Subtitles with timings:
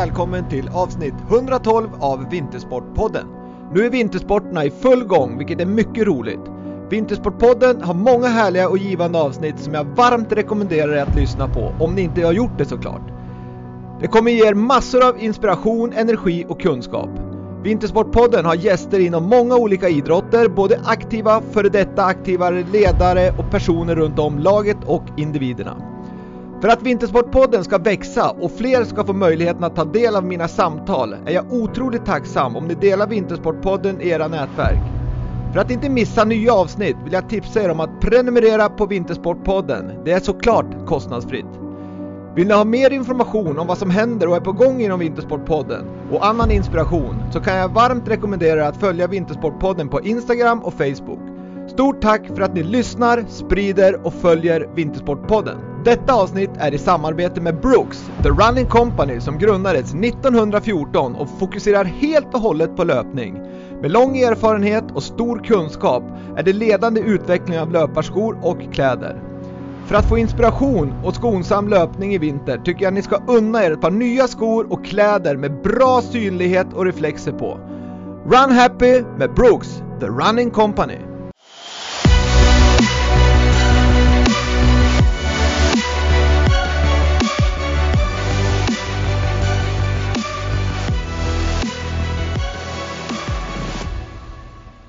[0.00, 3.26] välkommen till avsnitt 112 av Vintersportpodden.
[3.74, 6.40] Nu är vintersporterna i full gång, vilket är mycket roligt.
[6.90, 11.74] Vintersportpodden har många härliga och givande avsnitt som jag varmt rekommenderar er att lyssna på,
[11.80, 13.02] om ni inte har gjort det såklart.
[14.00, 17.10] Det kommer ge er massor av inspiration, energi och kunskap.
[17.62, 23.94] Vintersportpodden har gäster inom många olika idrotter, både aktiva, före detta aktiva ledare och personer
[23.94, 25.95] runt om laget och individerna.
[26.60, 30.48] För att Vintersportpodden ska växa och fler ska få möjligheten att ta del av mina
[30.48, 34.82] samtal är jag otroligt tacksam om ni delar Vintersportpodden i era nätverk.
[35.52, 39.92] För att inte missa nya avsnitt vill jag tipsa er om att prenumerera på Vintersportpodden.
[40.04, 41.60] Det är såklart kostnadsfritt.
[42.34, 45.84] Vill ni ha mer information om vad som händer och är på gång inom Vintersportpodden
[46.12, 50.74] och annan inspiration så kan jag varmt rekommendera er att följa Vintersportpodden på Instagram och
[50.74, 51.20] Facebook.
[51.68, 55.75] Stort tack för att ni lyssnar, sprider och följer Vintersportpodden.
[55.86, 61.84] Detta avsnitt är i samarbete med Brooks, The Running Company som grundades 1914 och fokuserar
[61.84, 63.40] helt och hållet på löpning.
[63.82, 66.02] Med lång erfarenhet och stor kunskap
[66.36, 69.22] är det ledande utvecklingen av löparskor och kläder.
[69.86, 73.70] För att få inspiration och skonsam löpning i vinter tycker jag ni ska unna er
[73.70, 77.58] ett par nya skor och kläder med bra synlighet och reflexer på.
[78.24, 81.15] Run Happy med Brooks, The Running Company.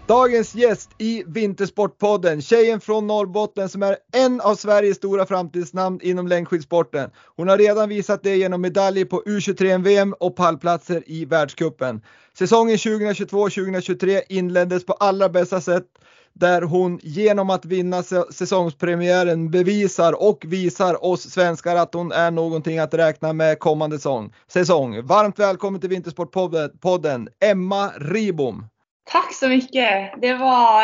[0.08, 6.28] Dagens gäst i Vintersportpodden, tjejen från Norrbotten som är en av Sveriges stora framtidsnamn inom
[6.28, 7.10] längdskidsporten.
[7.36, 12.02] Hon har redan visat det genom medaljer på U23-VM och pallplatser i världscupen.
[12.38, 15.86] Säsongen 2022-2023 inleddes på allra bästa sätt
[16.34, 22.80] där hon genom att vinna säsongspremiären bevisar och visar oss svenskar att hon är någonting
[22.80, 24.00] att räkna med kommande
[24.48, 25.02] säsong.
[25.04, 28.66] Varmt välkommen till Vintersportpodden, Emma Ribom.
[29.12, 30.22] Tack så mycket.
[30.22, 30.84] Det var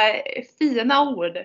[0.59, 1.37] fina ord.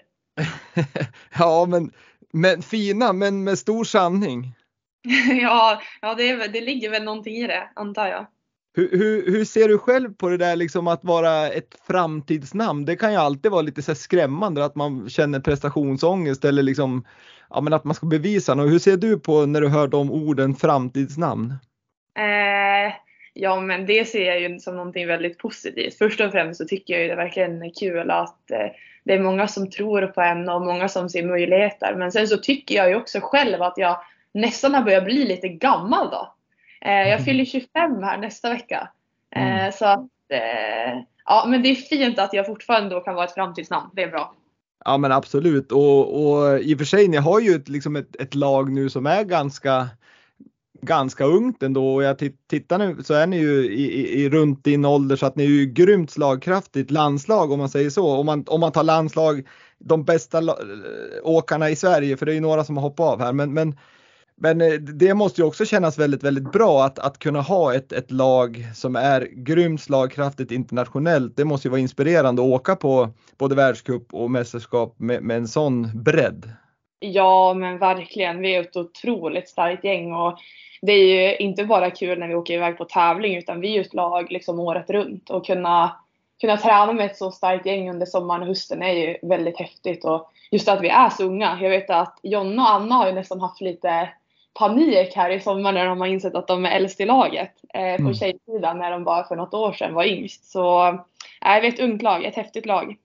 [1.38, 1.92] ja, men,
[2.32, 4.54] men fina, men med stor sanning.
[5.42, 8.26] ja, ja det, det ligger väl någonting i det, antar jag.
[8.74, 12.84] Hur, hur, hur, ser du själv på det där liksom att vara ett framtidsnamn?
[12.84, 17.04] Det kan ju alltid vara lite så skrämmande att man känner prestationsångest eller liksom
[17.50, 18.72] ja, men att man ska bevisa något.
[18.72, 21.54] Hur ser du på när du hör de orden framtidsnamn?
[22.18, 22.92] Eh,
[23.40, 25.98] Ja, men det ser jag ju som någonting väldigt positivt.
[25.98, 28.66] Först och främst så tycker jag ju det verkligen är kul att eh,
[29.04, 31.94] det är många som tror på en och många som ser möjligheter.
[31.94, 33.96] Men sen så tycker jag ju också själv att jag
[34.34, 36.34] nästan har börjat bli lite gammal då.
[36.80, 37.24] Eh, jag mm.
[37.24, 38.88] fyller 25 här nästa vecka.
[39.36, 39.72] Eh, mm.
[39.72, 40.08] Så att,
[41.24, 43.90] ja men det är fint att jag fortfarande då kan vara ett framtidsnamn.
[43.92, 44.34] Det är bra.
[44.84, 48.16] Ja men absolut och, och i och för sig ni har ju ett, liksom ett,
[48.16, 49.88] ett lag nu som är ganska
[50.80, 52.18] ganska ungt ändå och jag
[52.50, 55.44] tittar nu så är ni ju i, i, i, runt din ålder så att ni
[55.44, 58.10] är ju grymt slagkraftigt landslag om man säger så.
[58.10, 59.46] Om man, om man tar landslag,
[59.78, 60.54] de bästa eh,
[61.22, 63.32] åkarna i Sverige, för det är ju några som har hoppat av här.
[63.32, 63.78] Men, men,
[64.36, 67.92] men eh, det måste ju också kännas väldigt, väldigt bra att, att kunna ha ett,
[67.92, 71.36] ett lag som är grymt slagkraftigt internationellt.
[71.36, 75.48] Det måste ju vara inspirerande att åka på både världscup och mästerskap med, med en
[75.48, 76.52] sån bredd.
[77.00, 78.40] Ja, men verkligen.
[78.40, 80.38] Vi är ett otroligt starkt gäng och
[80.82, 83.74] det är ju inte bara kul när vi åker iväg på tävling utan vi är
[83.74, 85.96] ju ett lag liksom året runt och kunna,
[86.40, 90.04] kunna träna med ett så starkt gäng under sommaren och hösten är ju väldigt häftigt
[90.04, 91.58] och just att vi är så unga.
[91.60, 94.08] Jag vet att Jonna och Anna har ju nästan haft lite
[94.58, 97.96] panik här i sommar när de har insett att de är äldst i laget eh,
[97.96, 98.14] på mm.
[98.14, 100.50] tjejsidan när de bara för något år sedan var yngst.
[100.50, 102.96] Så äh, vi är ett ungt lag, ett häftigt lag.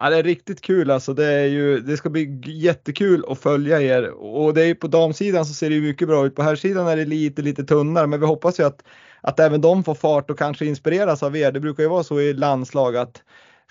[0.00, 1.14] Ja, det är riktigt kul alltså.
[1.14, 5.46] Det, är ju, det ska bli jättekul att följa er och det är på damsidan
[5.46, 6.34] så ser det mycket bra ut.
[6.34, 8.84] På här sidan är det lite, lite tunnare, men vi hoppas ju att,
[9.20, 11.52] att även de får fart och kanske inspireras av er.
[11.52, 13.22] Det brukar ju vara så i landslag att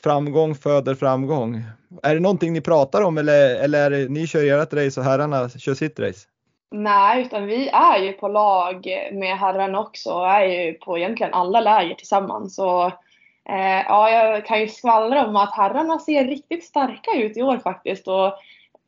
[0.04, 1.64] framgång föder framgång.
[2.04, 5.06] Är det någonting ni pratar om eller, eller är det, ni kör ert race och
[5.06, 6.28] herrarna kör sitt race?
[6.72, 11.34] Nej, utan vi är ju på lag med herrarna också och är ju på egentligen
[11.34, 12.60] alla läger tillsammans.
[12.60, 12.92] Och
[13.50, 17.58] Eh, ja, jag kan ju skvallra om att herrarna ser riktigt starka ut i år
[17.58, 18.08] faktiskt.
[18.08, 18.34] Och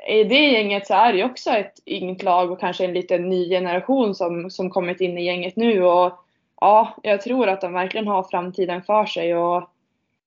[0.07, 3.29] i det gänget så är det ju också ett yngt lag och kanske en liten
[3.29, 5.83] ny generation som, som kommit in i gänget nu.
[5.83, 6.13] Och
[6.61, 9.35] ja, jag tror att de verkligen har framtiden för sig.
[9.35, 9.69] Och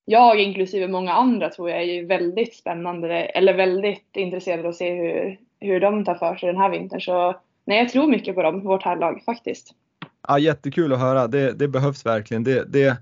[0.04, 4.76] jag, inklusive många andra, tror jag är ju väldigt spännande, eller väldigt intresserade av att
[4.76, 7.00] se hur, hur de tar för sig den här vintern.
[7.00, 9.74] Så nej, jag tror mycket på dem, vårt herrlag faktiskt.
[10.28, 11.26] Ja, jättekul att höra.
[11.26, 12.44] Det, det behövs verkligen.
[12.44, 12.96] Det, det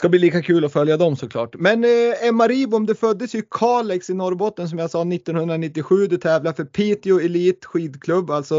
[0.00, 1.54] ska bli lika kul att följa dem såklart.
[1.54, 6.06] Men eh, Emma Ribom, du föddes ju i Kalix i Norrbotten som jag sa 1997.
[6.06, 8.54] Du tävlar för Piteå Elit skidklubb, alltså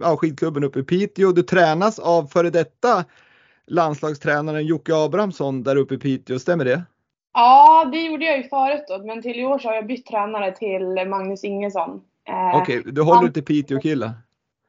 [0.00, 1.32] ja, skidklubben uppe i Piteå.
[1.32, 3.04] Du tränas av före detta
[3.66, 6.82] landslagstränaren Jocke Abrahamsson där uppe i Piteå, stämmer det?
[7.34, 10.06] Ja, det gjorde jag ju förut då, men till i år så har jag bytt
[10.06, 12.00] tränare till Magnus Ingesson.
[12.28, 14.12] Eh, Okej, okay, du håller han, till Piteå-kille?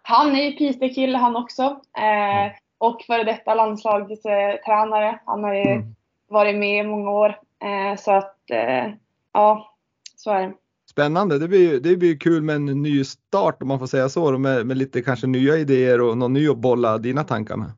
[0.03, 1.61] Han är ju Piteå-kille han också.
[1.97, 2.51] Eh, mm.
[2.77, 5.19] Och före detta landslagstränare.
[5.25, 5.95] Han har ju mm.
[6.27, 7.39] varit med i många år.
[7.63, 8.91] Eh, så att, eh,
[9.33, 9.75] ja,
[10.15, 10.53] så är det.
[10.89, 14.37] Spännande, det blir, det blir kul med en ny start om man får säga så,
[14.37, 17.71] med, med lite kanske nya idéer och någon ny att bolla dina tankar med.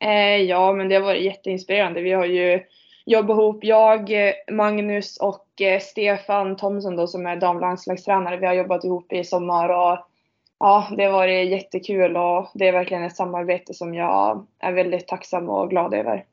[0.00, 2.02] Eh, ja, men det har varit jätteinspirerande.
[2.02, 2.60] Vi har ju
[3.06, 4.10] jobbat ihop, jag,
[4.52, 5.46] Magnus och
[5.80, 8.36] Stefan Thomsson då som är damlandslagstränare.
[8.36, 9.98] Vi har jobbat ihop i sommar och
[10.60, 15.08] ja, det har varit jättekul och det är verkligen ett samarbete som jag är väldigt
[15.08, 16.24] tacksam och glad över.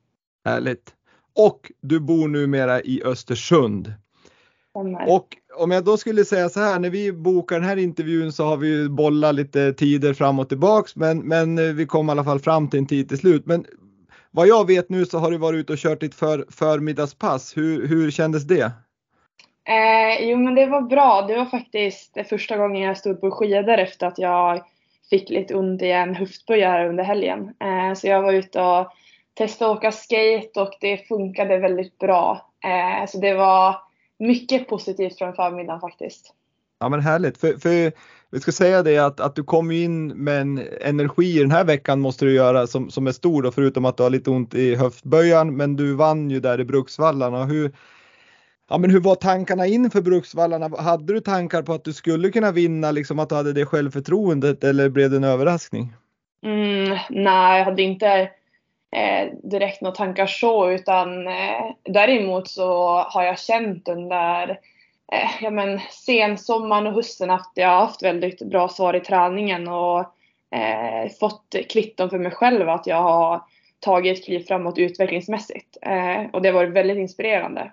[0.45, 0.93] Härligt.
[1.35, 3.93] Och du bor numera i Östersund.
[5.07, 8.45] Och om jag då skulle säga så här, när vi bokar den här intervjun så
[8.45, 12.39] har vi bollat lite tider fram och tillbaks, men, men vi kom i alla fall
[12.39, 13.45] fram till en tid till slut.
[13.45, 13.65] Men
[14.31, 17.57] vad jag vet nu så har du varit ute och kört ditt för, förmiddagspass.
[17.57, 18.71] Hur, hur kändes det?
[19.67, 21.25] Eh, jo men det var bra.
[21.27, 24.63] Det var faktiskt första gången jag stod på skidor efter att jag
[25.09, 27.53] fick lite ont i en höftböjare under helgen.
[27.59, 28.87] Eh, så jag var ute och
[29.33, 32.51] testade att åka skate och det funkade väldigt bra.
[32.63, 33.75] Eh, så det var
[34.19, 36.33] mycket positivt från förmiddagen faktiskt.
[36.79, 37.37] Ja men härligt.
[37.37, 37.91] För, för
[38.31, 41.99] vi ska säga det att, att du kom in med en energi den här veckan
[41.99, 44.75] måste du göra som, som är stor då, förutom att du har lite ont i
[44.75, 45.55] höftböjan.
[45.55, 47.45] Men du vann ju där i Bruksvallarna.
[47.45, 47.71] Hur,
[48.71, 50.77] ja, men hur var tankarna inför Bruksvallarna?
[50.77, 54.63] Hade du tankar på att du skulle kunna vinna, liksom att du hade det självförtroendet
[54.63, 55.93] eller blev det en överraskning?
[56.45, 58.07] Mm, nej, jag hade inte
[58.95, 64.49] eh, direkt några tankar så utan eh, däremot så har jag känt under
[65.11, 69.67] eh, ja, men, sensommaren och hösten att jag har haft väldigt bra svar i träningen
[69.67, 69.99] och
[70.55, 73.41] eh, fått kvitton för mig själv att jag har
[73.79, 75.77] tagit ett kliv framåt utvecklingsmässigt.
[75.81, 77.71] Eh, och det har varit väldigt inspirerande.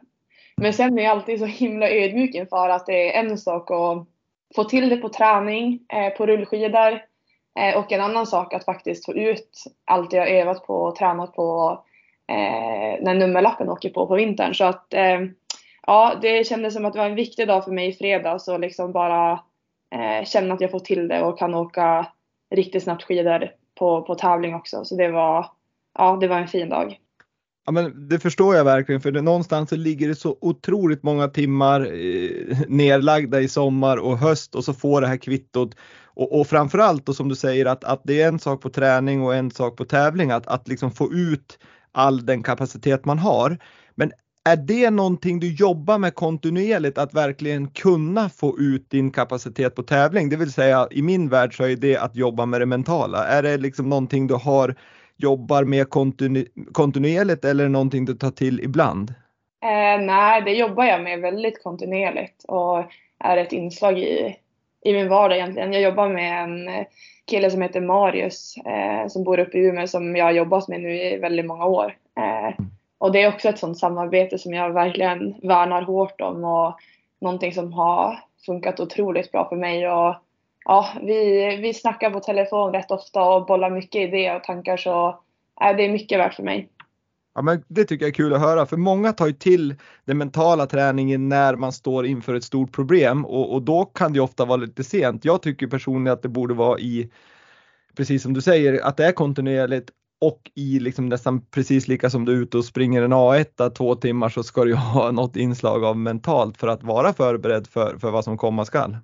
[0.61, 4.07] Men sen är jag alltid så himla ödmjuk inför att det är en sak att
[4.55, 7.01] få till det på träning, eh, på rullskidor
[7.59, 11.35] eh, och en annan sak att faktiskt få ut allt jag övat på och tränat
[11.35, 11.79] på
[12.29, 14.55] eh, när nummerlappen åker på på vintern.
[14.55, 15.21] Så att eh,
[15.87, 18.61] ja, det kändes som att det var en viktig dag för mig i fredags och
[18.61, 19.33] liksom bara
[19.95, 22.07] eh, känna att jag får till det och kan åka
[22.51, 24.85] riktigt snabbt skidor på, på tävling också.
[24.85, 25.47] Så det var,
[25.99, 26.99] ja, det var en fin dag.
[27.69, 31.29] Ja, men det förstår jag verkligen för det, någonstans så ligger det så otroligt många
[31.29, 35.77] timmar eh, nerlagda i sommar och höst och så får det här kvittot.
[36.05, 39.23] Och, och framförallt då som du säger att, att det är en sak på träning
[39.23, 41.59] och en sak på tävling att, att liksom få ut
[41.93, 43.59] all den kapacitet man har.
[43.95, 44.13] Men
[44.45, 49.83] är det någonting du jobbar med kontinuerligt att verkligen kunna få ut din kapacitet på
[49.83, 50.29] tävling?
[50.29, 53.27] Det vill säga i min värld så är det att jobba med det mentala.
[53.27, 54.75] Är det liksom någonting du har
[55.19, 59.11] jobbar med kontinu kontinuerligt eller någonting du tar till ibland?
[59.63, 62.85] Eh, nej, det jobbar jag med väldigt kontinuerligt och
[63.19, 64.37] är ett inslag i,
[64.85, 65.73] i min vardag egentligen.
[65.73, 66.85] Jag jobbar med en
[67.31, 70.81] kille som heter Marius eh, som bor uppe i Umeå som jag har jobbat med
[70.81, 71.97] nu i väldigt många år.
[72.19, 72.71] Eh, mm.
[72.99, 76.75] och det är också ett sånt samarbete som jag verkligen värnar hårt om och
[77.21, 79.89] någonting som har funkat otroligt bra för mig.
[79.89, 80.15] Och
[80.69, 85.09] ja, vi, vi snackar på telefon rätt ofta och bollar mycket idéer och tankar så
[85.65, 86.69] äh, det är mycket värt för mig.
[87.35, 90.19] Ja, men det tycker jag är kul att höra för många tar ju till den
[90.19, 94.45] mentala träningen när man står inför ett stort problem och, och då kan det ofta
[94.45, 95.25] vara lite sent.
[95.25, 97.11] Jag tycker personligen att det borde vara i,
[97.97, 102.25] precis som du säger, att det är kontinuerligt och i liksom nästan precis lika som
[102.25, 105.85] du är ute och springer en A1 två timmar så ska du ha något inslag
[105.85, 108.97] av mentalt för att vara förberedd för, för vad som komma skall.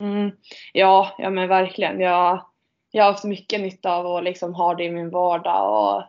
[0.00, 0.30] Mm.
[0.72, 2.00] Ja, ja men verkligen.
[2.00, 2.44] Jag,
[2.90, 6.02] jag har haft mycket nytta av att liksom ha det i min vardag och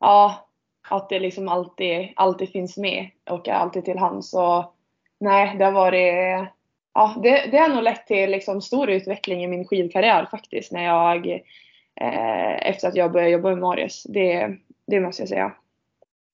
[0.00, 0.48] ja,
[0.88, 4.34] att det liksom alltid, alltid finns med och är alltid till hands.
[4.34, 4.74] Och,
[5.20, 6.48] nej, det har varit
[6.94, 10.84] ja, det, det har nog lett till liksom stor utveckling i min skidkarriär faktiskt när
[10.84, 11.26] jag
[12.00, 14.02] eh, efter att jag började jobba med Marius.
[14.08, 14.56] Det,
[14.86, 15.52] det måste jag säga.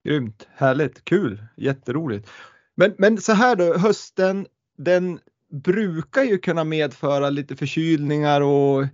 [0.05, 2.31] Grymt, härligt, kul, jätteroligt.
[2.75, 4.47] Men, men så här då, hösten
[4.77, 8.87] den brukar ju kunna medföra lite förkylningar och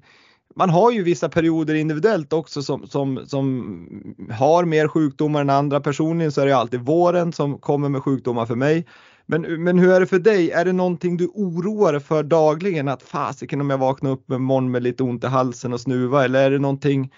[0.56, 5.80] man har ju vissa perioder individuellt också som, som, som har mer sjukdomar än andra.
[5.80, 8.86] Personligen så är det alltid våren som kommer med sjukdomar för mig.
[9.26, 10.50] Men, men hur är det för dig?
[10.50, 12.88] Är det någonting du oroar dig för dagligen?
[12.88, 16.24] Att fasiken om jag vaknar upp med morgon med lite ont i halsen och snuva
[16.24, 17.12] eller är det någonting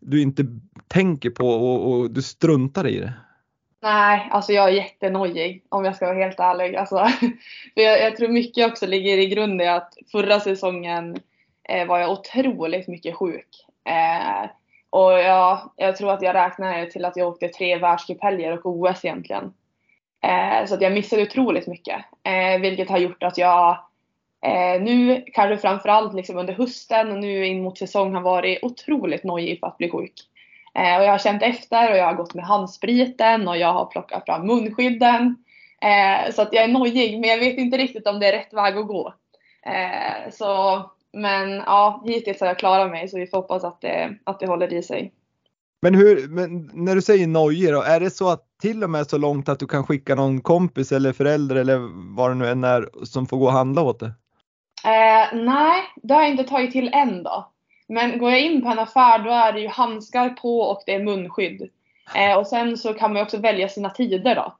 [0.00, 0.46] du inte
[0.88, 3.12] tänker på och, och du struntar i det?
[3.82, 6.76] Nej, alltså jag är jättenojig om jag ska vara helt ärlig.
[6.76, 6.96] Alltså,
[7.74, 11.16] för jag, jag tror mycket också ligger i grunden i att förra säsongen
[11.68, 13.48] eh, var jag otroligt mycket sjuk.
[13.84, 14.50] Eh,
[14.90, 19.04] och jag, jag tror att jag räknar till att jag åkte tre världscuphelger och OS
[19.04, 19.52] egentligen.
[20.24, 22.04] Eh, så att jag missade otroligt mycket.
[22.22, 23.70] Eh, vilket har gjort att jag
[24.46, 29.24] eh, nu, kanske framförallt liksom under hösten och nu in mot säsong har varit otroligt
[29.24, 30.14] nojig för att bli sjuk.
[30.78, 33.86] Eh, och jag har känt efter och jag har gått med handspriten och jag har
[33.86, 35.36] plockat fram munskydden.
[35.82, 38.52] Eh, så att jag är nojig men jag vet inte riktigt om det är rätt
[38.52, 39.14] väg att gå.
[39.66, 44.16] Eh, så, men ja, hittills har jag klarat mig så vi får hoppas att det,
[44.24, 45.12] att det håller i sig.
[45.82, 49.06] Men, hur, men när du säger nojig då, är det så att till och med
[49.06, 51.78] så långt att du kan skicka någon kompis eller förälder eller
[52.16, 54.12] vad det nu än är som får gå och handla åt det?
[54.84, 57.51] Eh, nej, det har jag inte tagit till än då.
[57.92, 60.94] Men går jag in på en affär då är det ju handskar på och det
[60.94, 61.70] är munskydd.
[62.14, 64.56] Eh, och sen så kan man också välja sina tider då.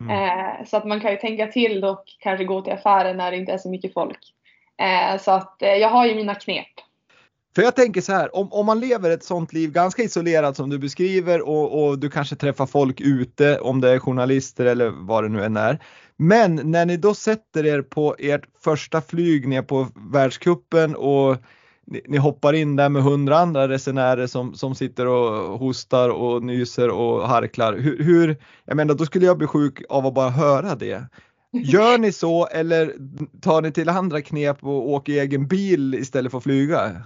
[0.00, 0.38] Mm.
[0.38, 3.36] Eh, så att man kan ju tänka till och kanske gå till affären när det
[3.36, 4.18] inte är så mycket folk.
[4.80, 6.66] Eh, så att eh, jag har ju mina knep.
[7.54, 10.70] För jag tänker så här, om, om man lever ett sånt liv ganska isolerat som
[10.70, 15.24] du beskriver och, och, du kanske träffar folk ute om det är journalister eller vad
[15.24, 15.78] det nu än är.
[16.16, 21.36] Men när ni då sätter er på ert första flyg ner på världskuppen och
[21.86, 26.42] ni, ni, hoppar in där med hundra andra resenärer som, som sitter och hostar och
[26.42, 27.72] nyser och harklar.
[27.72, 31.04] Hur, hur, jag menar då skulle jag bli sjuk av att bara höra det.
[31.52, 32.94] Gör ni så eller
[33.40, 37.02] tar ni till andra knep och åker egen bil istället för att flyga?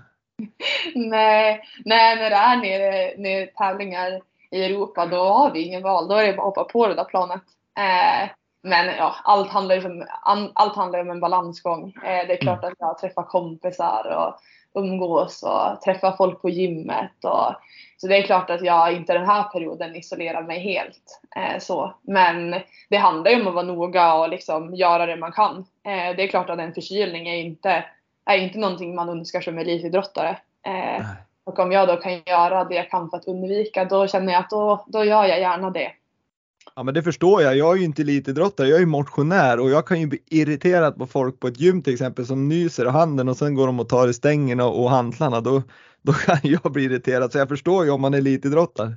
[0.95, 6.09] nej, nej, när det är nere, nere tävlingar i Europa då har vi ingen val.
[6.09, 7.43] Då är det bara att hoppa på det där planet.
[7.79, 8.29] Eh,
[8.67, 10.07] men ja, allt handlar ju om,
[10.55, 11.95] allt handlar om en balansgång.
[12.05, 12.73] Eh, det är klart mm.
[12.73, 14.41] att jag träffar kompisar och
[14.81, 17.25] umgås och träffa folk på gymmet.
[17.25, 17.55] Och,
[17.97, 21.21] så det är klart att jag inte den här perioden isolerar mig helt.
[21.37, 21.95] Eh, så.
[22.03, 25.57] Men det handlar ju om att vara noga och liksom göra det man kan.
[25.85, 27.85] Eh, det är klart att en förkylning är inte,
[28.25, 30.39] är inte någonting man önskar som elitidrottare.
[31.45, 34.41] Och om jag då kan göra det jag kan för att undvika, då känner jag
[34.41, 35.93] att då, då gör jag gärna det.
[36.75, 37.57] Ja men det förstår jag.
[37.57, 40.97] Jag är ju inte elitidrottare, jag är ju motionär och jag kan ju bli irriterad
[40.97, 43.81] på folk på ett gym till exempel som nyser i handen och sen går de
[43.81, 45.41] och tar i stängerna och hantlarna.
[45.41, 45.63] Då,
[46.03, 48.93] då kan jag bli irriterad så jag förstår ju om man är elitidrottare.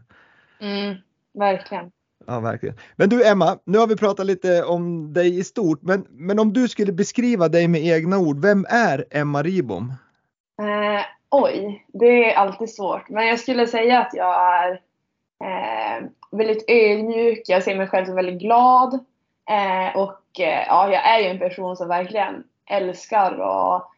[0.61, 0.95] Mm,
[1.33, 1.91] verkligen.
[2.27, 2.75] Ja, verkligen.
[2.95, 6.53] Men du Emma, nu har vi pratat lite om dig i stort, men, men om
[6.53, 9.93] du skulle beskriva dig med egna ord, vem är Emma Ribom?
[10.61, 14.81] Eh, oj, det är alltid svårt, men jag skulle säga att jag är
[15.43, 18.93] eh, väldigt ödmjuk, jag ser mig själv som väldigt glad.
[19.49, 23.89] Eh, och eh, ja, jag är ju en person som verkligen älskar att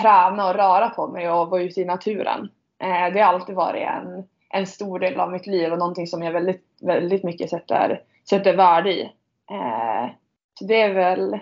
[0.00, 2.48] träna och röra på mig och vara ute i naturen.
[2.78, 6.22] Eh, det har alltid varit en, en stor del av mitt liv och någonting som
[6.22, 9.02] jag väldigt, väldigt mycket sätter, sätter värde i.
[9.50, 10.10] Eh,
[10.58, 11.38] så det är väl,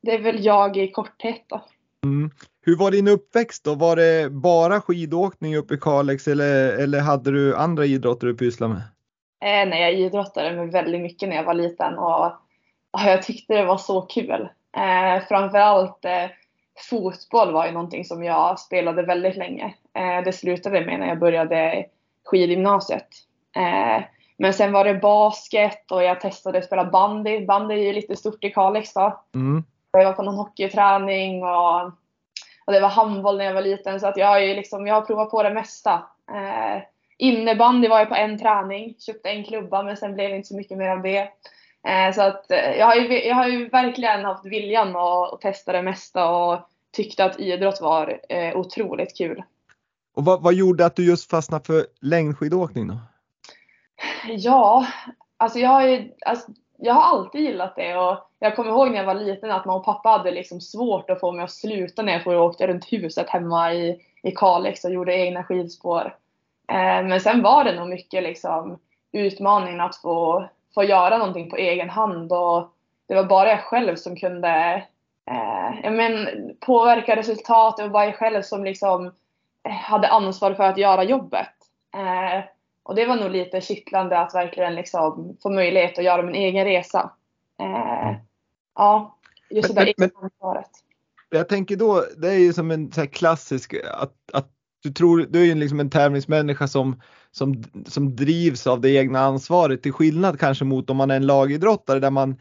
[0.00, 1.60] det är väl jag i korthet då.
[2.04, 2.30] Mm.
[2.70, 3.74] Hur var din uppväxt då?
[3.74, 8.74] Var det bara skidåkning uppe i Kalix eller, eller hade du andra idrotter du pysslade
[8.74, 8.82] med?
[9.44, 12.26] Eh, nej, jag idrottade med väldigt mycket när jag var liten och,
[12.90, 14.48] och jag tyckte det var så kul.
[14.76, 16.30] Eh, framförallt eh,
[16.90, 19.74] fotboll var ju någonting som jag spelade väldigt länge.
[19.94, 21.84] Eh, det slutade med när jag började
[22.24, 23.08] skidgymnasiet.
[23.56, 24.04] Eh,
[24.38, 27.46] men sen var det basket och jag testade att spela bandy.
[27.46, 29.20] Bandy är ju lite stort i Kalix då.
[29.34, 29.64] Mm.
[29.92, 31.92] Jag var på någon hockeyträning och,
[32.70, 34.94] och det var handboll när jag var liten så att jag har ju liksom, jag
[34.94, 35.92] har provat på det mesta.
[36.30, 36.82] Eh,
[37.18, 40.56] Innebandy var jag på en träning, köpte en klubba men sen blev det inte så
[40.56, 41.28] mycket mer av det.
[41.88, 45.40] Eh, så att eh, jag har, ju, jag har ju verkligen haft viljan att, att
[45.40, 46.58] testa det mesta och
[46.92, 49.42] tyckte att idrott var eh, otroligt kul.
[50.14, 52.96] Och vad, vad, gjorde att du just fastnade för längdskidåkning då?
[54.28, 54.86] Ja,
[55.36, 56.50] alltså jag har ju, alltså,
[56.82, 59.78] jag har alltid gillat det och jag kommer ihåg när jag var liten att mamma
[59.78, 63.30] och pappa hade liksom svårt att få mig att sluta när jag får runt huset
[63.30, 66.16] hemma i, i Kalix och gjorde egna skidspår.
[66.68, 68.78] Eh, men sen var det nog mycket liksom
[69.12, 72.68] utmaningen att få, få göra någonting på egen hand och
[73.08, 74.84] det var bara jag själv som kunde
[75.30, 76.28] eh, men,
[76.60, 77.76] påverka resultat.
[77.76, 79.06] Det var bara jag själv som liksom
[79.68, 81.48] eh, hade ansvar för att göra jobbet.
[81.94, 82.44] Eh,
[82.82, 86.64] och det var nog lite kittlande att verkligen liksom få möjlighet att göra min egen
[86.64, 87.12] resa.
[87.60, 88.16] Eh,
[88.74, 89.18] ja,
[89.50, 90.70] just det där ansvaret.
[91.30, 94.48] Jag tänker då, det är ju som en så klassisk att, att
[94.82, 99.20] du tror, du är ju liksom en tävlingsmänniska som, som, som drivs av det egna
[99.20, 102.36] ansvaret till skillnad kanske mot om man är en lagidrottare där man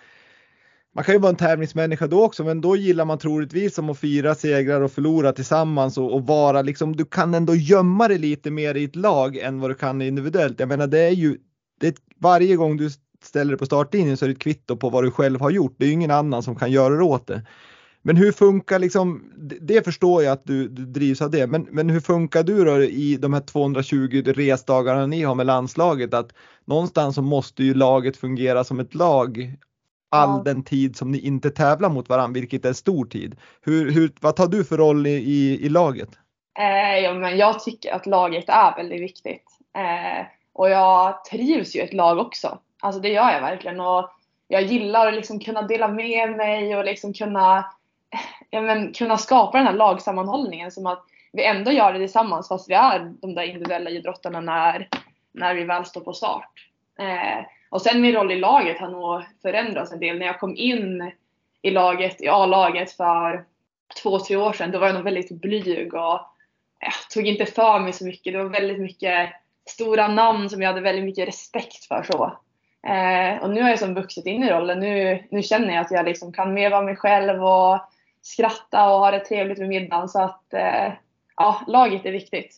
[0.99, 3.99] man kan ju vara en tävlingsmänniska då också, men då gillar man troligtvis som att
[3.99, 8.51] fira segrar och förlora tillsammans och, och, vara liksom, du kan ändå gömma dig lite
[8.51, 10.59] mer i ett lag än vad du kan individuellt.
[10.59, 11.37] Jag menar det är ju,
[11.79, 12.89] det, varje gång du
[13.23, 15.75] ställer dig på startlinjen så är det ett kvitto på vad du själv har gjort.
[15.77, 17.45] Det är ju ingen annan som kan göra det åt det.
[18.01, 19.23] Men hur funkar liksom,
[19.61, 22.83] det förstår jag att du, du drivs av det, men, men hur funkar du då
[22.83, 26.13] i de här 220 resdagarna ni har med landslaget?
[26.13, 26.33] Att
[26.65, 29.55] någonstans så måste ju laget fungera som ett lag
[30.09, 30.41] all ja.
[30.45, 33.35] den tid som ni inte tävlar mot varandra, vilket är stor tid.
[33.61, 36.09] Hur, hur, vad tar du för roll i, i, i laget?
[36.59, 39.45] Eh, ja, men jag tycker att laget är väldigt viktigt.
[39.77, 42.59] Eh, och jag trivs ju i ett lag också.
[42.81, 43.79] Alltså det gör jag verkligen.
[43.79, 44.09] Och
[44.47, 47.65] jag gillar att liksom kunna dela med mig och liksom kunna,
[48.49, 50.71] ja, men, kunna skapa den här lagsammanhållningen.
[50.71, 54.89] Som att vi ändå gör det tillsammans fast vi är de där individuella idrottarna när,
[55.31, 56.51] när vi väl står på start.
[56.99, 60.19] Eh, och sen min roll i laget har nog förändrats en del.
[60.19, 61.11] När jag kom in
[61.61, 63.45] i laget, i A-laget för
[64.03, 66.19] två, tre år sedan, då var jag nog väldigt blyg och
[66.79, 68.33] jag tog inte för mig så mycket.
[68.33, 69.29] Det var väldigt mycket
[69.69, 72.03] stora namn som jag hade väldigt mycket respekt för.
[72.03, 72.23] så.
[72.87, 74.79] Eh, och nu har jag som vuxit in i rollen.
[74.79, 77.79] Nu, nu känner jag att jag liksom kan mer vara mig själv och
[78.21, 80.09] skratta och ha det trevligt med middagen.
[80.09, 80.93] Så att eh,
[81.35, 82.55] ja, laget är viktigt.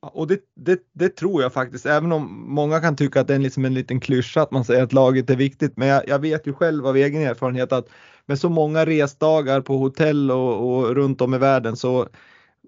[0.00, 3.38] Och det, det, det, tror jag faktiskt, även om många kan tycka att det är
[3.38, 5.76] liksom en liten klyscha att man säger att laget är viktigt.
[5.76, 7.88] Men jag, jag, vet ju själv av egen erfarenhet att
[8.26, 12.08] med så många resdagar på hotell och, och runt om i världen så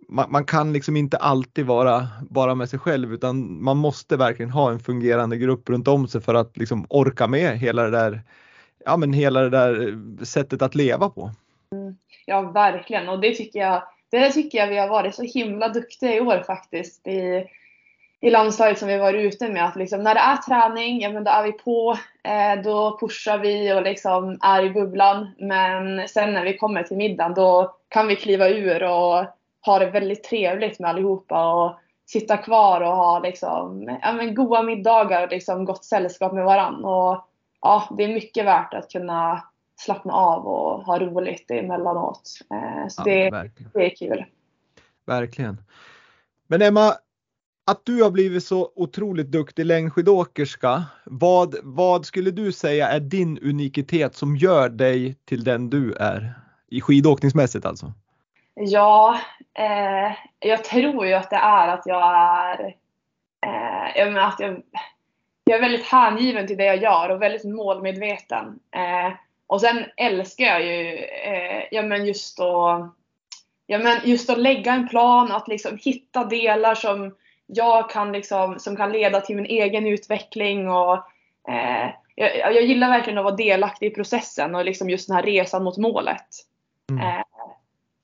[0.09, 4.51] man, man, kan liksom inte alltid vara bara med sig själv utan man måste verkligen
[4.51, 8.23] ha en fungerande grupp runt om sig för att liksom orka med hela det där,
[8.85, 11.31] ja men hela det där eh, sättet att leva på.
[11.73, 11.97] Mm.
[12.27, 16.14] Ja verkligen och det tycker jag det tycker jag vi har varit så himla duktiga
[16.14, 17.47] i år faktiskt i,
[18.21, 19.64] i landslaget som vi varit ute med.
[19.64, 21.99] Att liksom, när det är träning, ja men då är vi på.
[22.25, 25.35] Eh, då pushar vi och liksom är i bubblan.
[25.38, 29.25] Men sen när vi kommer till middagen då kan vi kliva ur och
[29.67, 31.52] ha det väldigt trevligt med allihopa.
[31.52, 31.75] Och
[32.07, 36.88] sitta kvar och ha liksom, ja, men goda middagar och liksom gott sällskap med varandra.
[36.88, 37.25] Och,
[37.61, 39.43] ja, det är mycket värt att kunna
[39.80, 42.38] slappna av och ha roligt emellanåt.
[42.50, 44.25] Eh, så ja, det, det är kul.
[45.06, 45.62] Verkligen.
[46.47, 46.95] Men Emma,
[47.71, 53.38] att du har blivit så otroligt duktig längdskidåkerska, vad, vad skulle du säga är din
[53.38, 56.34] unikitet som gör dig till den du är?
[56.69, 57.93] I skidåkningsmässigt alltså?
[58.54, 59.21] Ja,
[59.58, 62.60] eh, jag tror ju att det är att jag är,
[63.47, 64.62] eh, jag menar att jag,
[65.45, 68.58] jag är väldigt hängiven till det jag gör och väldigt målmedveten.
[68.76, 69.12] Eh,
[69.50, 72.95] och sen älskar jag ju eh, ja, men just, att,
[73.67, 77.15] ja, men just att lägga en plan, att liksom hitta delar som
[77.47, 80.69] jag kan, liksom, som kan leda till min egen utveckling.
[80.69, 80.95] Och,
[81.49, 85.23] eh, jag, jag, gillar verkligen att vara delaktig i processen och liksom just den här
[85.23, 86.26] resan mot målet.
[86.91, 87.06] Mm.
[87.06, 87.25] Eh,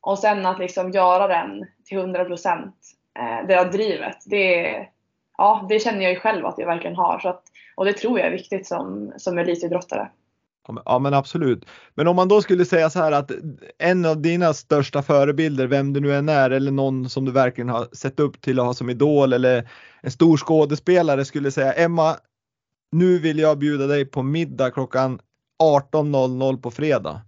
[0.00, 2.76] och sen att liksom göra den till 100 procent,
[3.18, 4.18] eh, det här drivet.
[4.26, 4.87] Det,
[5.38, 7.18] ja, det känner jag ju själv att jag verkligen har.
[7.18, 7.42] Så att,
[7.74, 10.09] och det tror jag är viktigt som, som elitidrottare.
[10.85, 11.64] Ja men absolut.
[11.94, 13.31] Men om man då skulle säga så här att
[13.79, 17.68] en av dina största förebilder, vem det nu än är, eller någon som du verkligen
[17.68, 19.68] har sett upp till och har som idol eller
[20.00, 22.16] en stor skådespelare skulle säga Emma,
[22.92, 25.20] nu vill jag bjuda dig på middag klockan
[25.62, 27.22] 18.00 på fredag.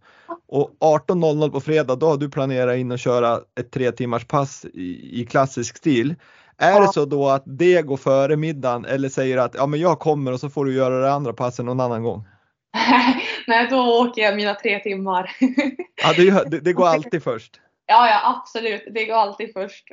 [0.48, 4.64] Och 18.00 på fredag, då har du planerat in att köra ett tre timmars pass
[4.64, 6.14] i, i klassisk stil.
[6.56, 9.98] Är det så då att det går före middagen eller säger att ja men jag
[9.98, 12.24] kommer och så får du göra det andra passen någon annan gång?
[13.46, 15.36] Nej, då åker jag mina tre timmar.
[16.02, 16.12] ja,
[16.46, 17.60] det, det, går alltid först?
[17.86, 18.88] Ja, ja absolut.
[18.90, 19.84] Det går alltid först.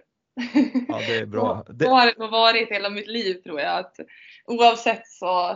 [0.88, 1.64] Ja, det är bra.
[1.70, 3.80] Det har det varit hela mitt liv tror jag.
[3.80, 4.00] Att
[4.46, 5.50] oavsett så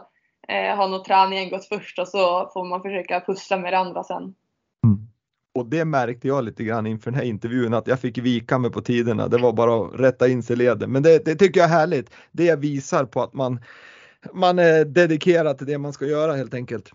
[0.48, 4.04] eh, har nog träningen gått först och så får man försöka pussla med det andra
[4.04, 4.24] sen.
[4.84, 5.08] Mm.
[5.56, 8.72] Och det märkte jag lite grann inför den här intervjun att jag fick vika mig
[8.72, 9.28] på tiderna.
[9.28, 10.92] Det var bara att rätta in sig i leden.
[10.92, 12.10] Men det, det tycker jag är härligt.
[12.32, 13.60] Det visar på att man,
[14.34, 16.92] man är dedikerad till det man ska göra helt enkelt.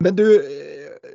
[0.00, 1.10] Men du, eh,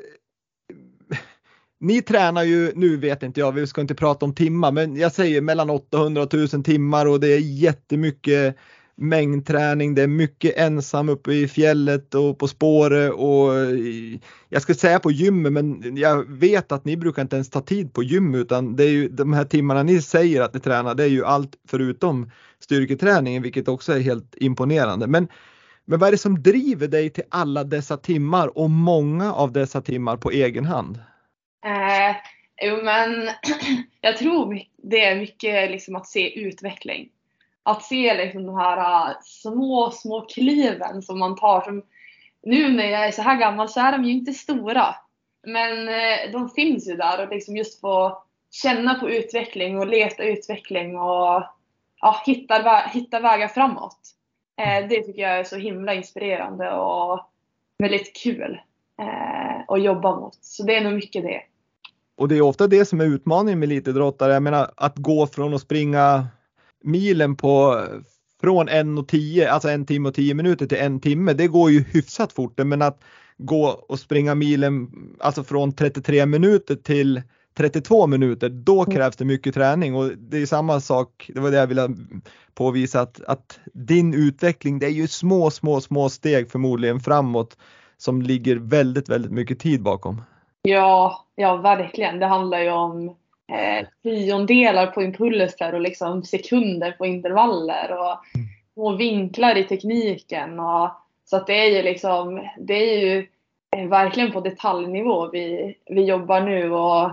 [1.80, 5.12] ni tränar ju, nu vet inte jag, vi ska inte prata om timmar, men jag
[5.12, 8.56] säger mellan 800 och 1000 timmar och det är jättemycket
[8.96, 13.54] mängdträning, det är mycket ensam uppe i fjället och på spåret och
[14.50, 17.94] jag ska säga på gymmet men jag vet att ni brukar inte ens ta tid
[17.94, 21.04] på gym utan det är ju de här timmarna ni säger att ni tränar det
[21.04, 25.08] är ju allt förutom styrketräningen vilket också är helt imponerande.
[25.08, 25.28] Men
[25.86, 29.82] men vad är det som driver dig till alla dessa timmar och många av dessa
[29.82, 31.00] timmar på egen hand?
[31.66, 32.16] Eh,
[32.62, 33.30] jo men
[34.02, 37.10] jag tror det är mycket liksom att se utveckling.
[37.64, 41.62] Att se liksom de här uh, små, små kliven som man tar.
[41.62, 41.84] Som,
[42.44, 44.96] nu när jag är så här gammal så är de ju inte stora.
[45.48, 50.24] Men eh, de finns ju där och liksom just få känna på utveckling och leta
[50.24, 51.44] utveckling och
[52.02, 54.00] ja, hitta, hitta vägar framåt.
[54.62, 57.20] Eh, det tycker jag är så himla inspirerande och
[57.78, 58.60] väldigt kul
[59.00, 60.38] eh, att jobba mot.
[60.42, 61.42] Så det är nog mycket det.
[62.18, 64.34] Och det är ofta det som är utmaningen med elitidrottare.
[64.34, 66.28] Jag menar att gå från att springa
[66.84, 67.84] milen på
[68.42, 72.34] från 1.10, alltså en timme och 10 minuter till en timme, det går ju hyfsat
[72.34, 72.58] fort.
[72.58, 73.04] Men att
[73.38, 77.22] gå och springa milen, alltså från 33 minuter till
[77.58, 78.96] 32 minuter, då mm.
[78.96, 81.90] krävs det mycket träning och det är samma sak, det var det jag ville
[82.54, 87.58] påvisa att, att din utveckling, det är ju små, små, små steg förmodligen framåt
[87.98, 90.22] som ligger väldigt, väldigt mycket tid bakom.
[90.62, 92.20] Ja, ja verkligen.
[92.20, 93.16] Det handlar ju om
[93.52, 98.48] eh, tiondelar på impulser och liksom sekunder på intervaller och, mm.
[98.76, 100.60] och vinklar i tekniken.
[100.60, 100.90] Och,
[101.26, 103.28] så att det är ju liksom, det är ju
[103.78, 107.12] eh, verkligen på detaljnivå vi, vi jobbar nu och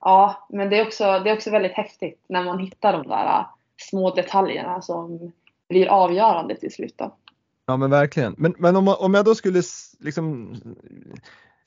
[0.00, 3.26] ja, men det är, också, det är också väldigt häftigt när man hittar de där
[3.26, 5.32] äh, små detaljerna som
[5.68, 6.94] blir avgörande till slut.
[6.98, 7.16] Då.
[7.66, 8.34] Ja men verkligen.
[8.38, 9.62] Men, men om, om jag då skulle
[10.00, 10.54] liksom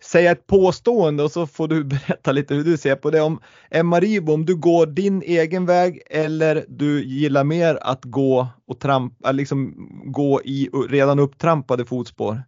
[0.03, 3.21] säga ett påstående och så får du berätta lite hur du ser på det.
[3.21, 8.47] Om Emma Ribo, om du går din egen väg eller du gillar mer att gå
[8.67, 12.43] och trampa, äh, liksom gå i redan upptrampade fotspår?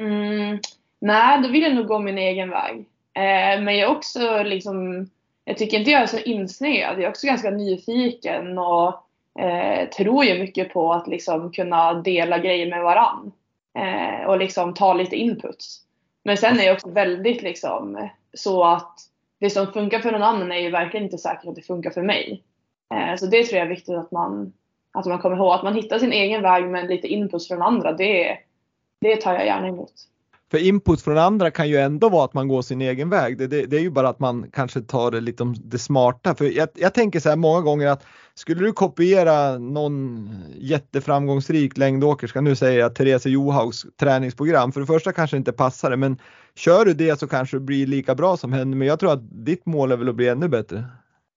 [0.00, 0.58] Mm,
[1.00, 2.78] nej, då vill jag nog gå min egen väg.
[3.14, 5.06] Eh, men jag är också liksom
[5.44, 6.94] jag tycker inte jag är så insnöad.
[6.94, 8.94] Jag är också ganska nyfiken och
[9.40, 13.32] eh, tror ju mycket på att liksom kunna dela grejer med varann.
[13.78, 15.80] Eh, och liksom ta lite inputs.
[16.24, 18.98] Men sen är jag också väldigt liksom så att
[19.38, 22.02] det som funkar för någon annan är ju verkligen inte säkert att det funkar för
[22.02, 22.42] mig.
[22.94, 24.52] Eh, så det tror jag är viktigt att man,
[24.92, 25.52] att man kommer ihåg.
[25.52, 27.92] Att man hittar sin egen väg med lite inputs från andra.
[27.92, 28.38] Det,
[29.00, 29.92] det tar jag gärna emot.
[30.52, 33.38] För input från andra kan ju ändå vara att man går sin egen väg.
[33.38, 36.34] Det, det, det är ju bara att man kanske tar det lite det smarta.
[36.34, 42.40] För jag, jag, tänker så här många gånger att skulle du kopiera någon jätteframgångsrik längdåkerska,
[42.40, 46.18] nu säger jag Therese Johaugs träningsprogram, för det första kanske inte passar det, men
[46.54, 48.76] kör du det så kanske det blir lika bra som henne.
[48.76, 50.84] Men jag tror att ditt mål är väl att bli ännu bättre.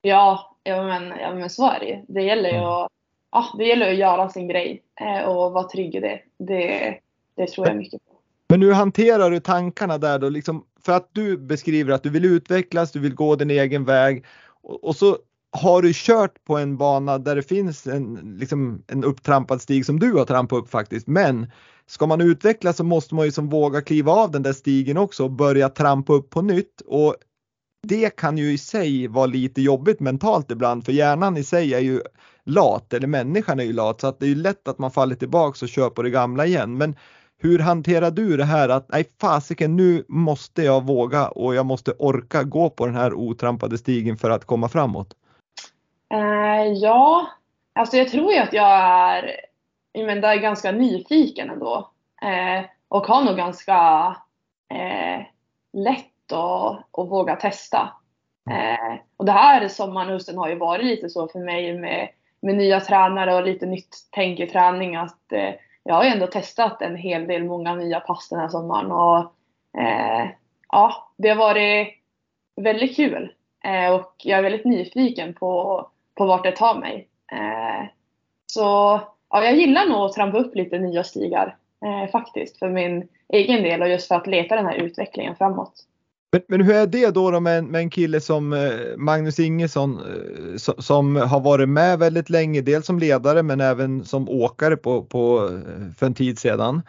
[0.02, 2.06] Ja, ja men, ja, men så är det ju.
[2.08, 2.88] Det gäller ju att,
[3.32, 6.20] ja, det gäller att göra sin grej eh, och vara trygg i det.
[6.38, 7.00] Det,
[7.36, 8.15] det tror jag mycket på.
[8.56, 10.30] Men hur hanterar du tankarna där då?
[10.30, 14.26] Liksom, för att du beskriver att du vill utvecklas, du vill gå din egen väg
[14.64, 15.18] och, och så
[15.52, 20.00] har du kört på en bana där det finns en, liksom, en upptrampad stig som
[20.00, 21.08] du har trampat upp faktiskt.
[21.08, 21.52] Men
[21.88, 25.24] ska man utvecklas så måste man ju som våga kliva av den där stigen också
[25.24, 26.82] och börja trampa upp på nytt.
[26.86, 27.16] Och
[27.88, 31.80] det kan ju i sig vara lite jobbigt mentalt ibland för hjärnan i sig är
[31.80, 32.02] ju
[32.46, 35.16] lat eller människan är ju lat så att det är ju lätt att man faller
[35.16, 36.78] tillbaks och kör på det gamla igen.
[36.78, 36.96] Men
[37.38, 41.92] hur hanterar du det här att nej fasiken nu måste jag våga och jag måste
[41.92, 45.14] orka gå på den här otrampade stigen för att komma framåt?
[46.14, 47.28] Uh, ja,
[47.74, 49.36] alltså jag tror ju att jag är,
[49.92, 51.92] jag menar, är ganska nyfiken ändå.
[52.24, 54.08] Uh, och har nog ganska
[54.74, 55.26] uh,
[55.74, 57.90] lätt att, att våga testa.
[59.18, 62.10] och det här sommaren och har ju varit lite så för mig med,
[62.42, 65.20] med nya tränare och lite nytt tänk i träning att
[65.88, 69.18] jag har ju ändå testat en hel del, många nya pass den här sommaren och
[69.82, 70.30] eh,
[70.70, 71.88] ja, det har varit
[72.56, 77.08] väldigt kul eh, och jag är väldigt nyfiken på, på vart det tar mig.
[77.32, 77.88] Eh,
[78.46, 78.62] så
[79.30, 83.64] ja, jag gillar nog att trampa upp lite nya stigar eh, faktiskt för min egen
[83.64, 85.74] del och just för att leta den här utvecklingen framåt.
[86.32, 89.40] Men, men, hur är det då, då med, en, med en kille som eh, Magnus
[89.40, 94.30] Ingesson eh, som, som har varit med väldigt länge, dels som ledare men även som
[94.30, 96.82] åkare på, på, eh, för en tid sedan.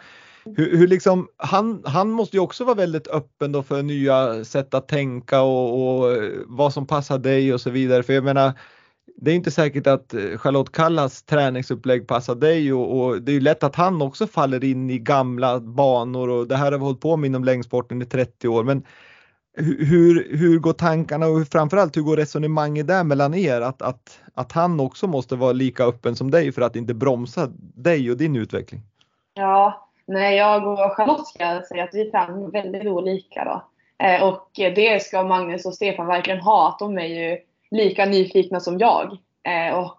[0.55, 4.73] Hur, hur liksom, han, han måste ju också vara väldigt öppen då för nya sätt
[4.73, 8.03] att tänka och, och vad som passar dig och så vidare.
[8.03, 8.53] För jag menar,
[9.15, 13.39] det är inte säkert att Charlotte Kallas träningsupplägg passar dig och, och, det är ju
[13.39, 17.01] lätt att han också faller in i gamla banor och det här har vi hållit
[17.01, 18.63] på med inom längdsporten i 30 år.
[18.63, 18.83] Men
[19.57, 23.61] hur, hur går tankarna och framförallt hur går resonemanget där mellan er?
[23.61, 27.47] Att, att, att han också måste vara lika öppen som dig för att inte bromsa
[27.59, 28.81] dig och din utveckling?
[29.33, 33.63] Ja, nej jag och Charlotte ska jag säga att vi tränar väldigt olika då.
[34.05, 37.37] Eh, och det ska Magnus och Stefan verkligen ha, att de är ju
[37.71, 39.17] lika nyfikna som jag.
[39.43, 39.97] Eh, och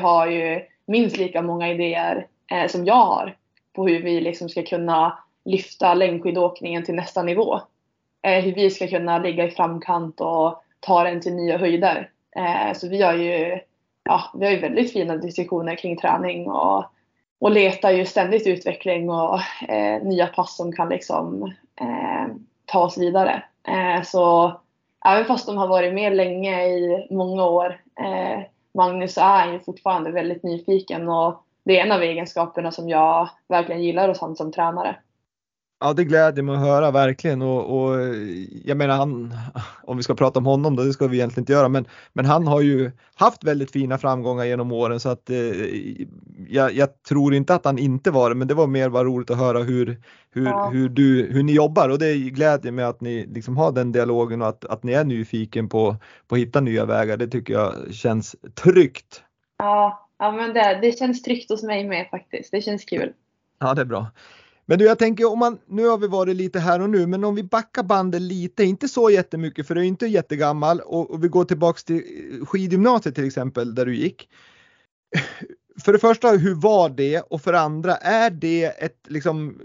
[0.00, 3.36] har ju minst lika många idéer eh, som jag har
[3.72, 7.60] på hur vi liksom ska kunna lyfta längdskidåkningen till nästa nivå
[8.22, 12.10] Eh, hur vi ska kunna ligga i framkant och ta den till nya höjder.
[12.36, 13.60] Eh, så vi har ju
[14.04, 16.84] ja, vi har ju väldigt fina diskussioner kring träning och,
[17.38, 22.98] och letar ju ständigt utveckling och eh, nya pass som kan liksom eh, ta oss
[22.98, 23.42] vidare.
[23.68, 24.52] Eh, så
[25.06, 28.42] även fast de har varit med länge i många år, eh,
[28.74, 33.82] Magnus är ju fortfarande väldigt nyfiken och det är en av egenskaperna som jag verkligen
[33.82, 34.96] gillar hos honom som tränare.
[35.82, 38.00] Ja, det gläder mig att höra verkligen och, och,
[38.64, 39.34] jag menar han,
[39.82, 42.24] om vi ska prata om honom då, det ska vi egentligen inte göra, men, men
[42.24, 45.36] han har ju haft väldigt fina framgångar genom åren så att eh,
[46.48, 49.30] jag, jag, tror inte att han inte var det, men det var mer bara roligt
[49.30, 50.70] att höra hur, hur, ja.
[50.72, 54.42] hur, du, hur ni jobbar och det gläder mig att ni liksom har den dialogen
[54.42, 55.96] och att, att ni är nyfiken på,
[56.28, 57.16] på att hitta nya vägar.
[57.16, 59.22] Det tycker jag känns tryggt.
[59.58, 62.50] Ja, ja men det, det känns tryggt hos mig med faktiskt.
[62.50, 63.12] Det känns kul.
[63.58, 64.06] Ja, det är bra.
[64.70, 67.24] Men du, jag tänker om man, nu har vi varit lite här och nu, men
[67.24, 71.24] om vi backar bandet lite, inte så jättemycket för du är inte jättegammal och, och
[71.24, 74.28] vi går tillbaks till eh, skidgymnasiet till exempel där du gick.
[75.84, 77.20] För det första, hur var det?
[77.20, 79.60] Och för det andra, är det ett liksom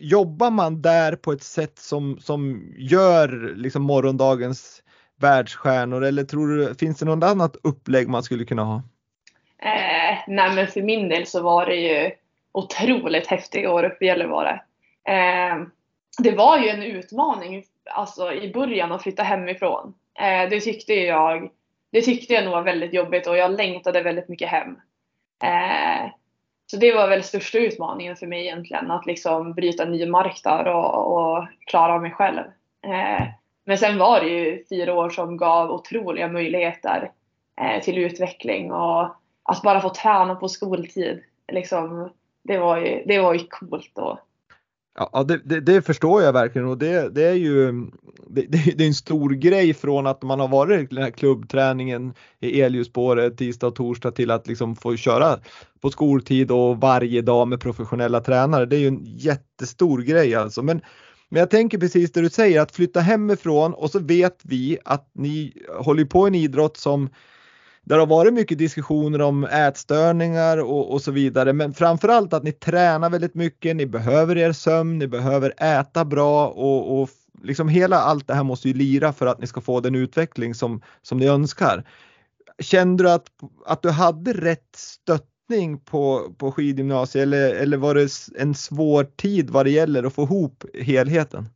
[0.00, 4.82] jobbar man där på ett sätt som, som gör liksom morgondagens
[5.20, 8.76] världsstjärnor eller tror du, finns det något annat upplägg man skulle kunna ha?
[9.62, 12.10] Eh, nej men för min del så var det ju
[12.54, 14.60] otroligt häftiga år uppe i Gällivare.
[15.08, 15.56] Eh,
[16.18, 19.94] det var ju en utmaning alltså, i början att flytta hemifrån.
[20.18, 21.50] Eh, det, tyckte jag,
[21.92, 24.76] det tyckte jag nog var väldigt jobbigt och jag längtade väldigt mycket hem.
[25.44, 26.10] Eh,
[26.66, 30.66] så det var väl största utmaningen för mig egentligen, att liksom bryta ny mark där
[30.66, 32.44] och, och klara mig själv.
[32.86, 33.26] Eh,
[33.64, 37.10] men sen var det ju fyra år som gav otroliga möjligheter
[37.60, 39.02] eh, till utveckling och
[39.42, 41.22] att bara få träna på skoltid.
[41.52, 42.10] Liksom,
[42.44, 44.20] det var ju, det var ju coolt då.
[44.96, 47.72] Ja, det, det, det, förstår jag verkligen och det, det är ju
[48.28, 48.42] det,
[48.76, 52.60] det, är en stor grej från att man har varit i den här klubbträningen i
[52.60, 55.38] elljusspåret tisdag och torsdag till att liksom få köra
[55.80, 58.66] på skoltid och varje dag med professionella tränare.
[58.66, 60.62] Det är ju en jättestor grej alltså.
[60.62, 60.80] Men,
[61.28, 65.10] men jag tänker precis det du säger att flytta hemifrån och så vet vi att
[65.12, 67.10] ni håller på en idrott som
[67.84, 71.52] där har varit mycket diskussioner om ätstörningar och, och, så vidare.
[71.52, 76.48] Men framförallt att ni tränar väldigt mycket, ni behöver er sömn, ni behöver äta bra
[76.48, 77.08] och, och
[77.42, 80.54] liksom hela allt det här måste ju lira för att ni ska få den utveckling
[80.54, 81.84] som, som ni önskar.
[82.58, 83.26] Kände du att,
[83.66, 89.50] att du hade rätt stöttning på, på skidgymnasiet eller, eller var det en svår tid
[89.50, 91.48] vad det gäller att få ihop helheten?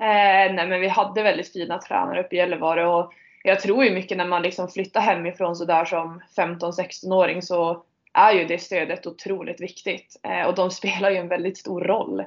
[0.00, 3.12] Eh, nej men vi hade väldigt fina tränare uppe i Gällivare och
[3.46, 8.44] jag tror ju mycket när man liksom flyttar hemifrån sådär som 15-16-åring så är ju
[8.44, 10.20] det stödet otroligt viktigt.
[10.22, 12.20] Eh, och de spelar ju en väldigt stor roll.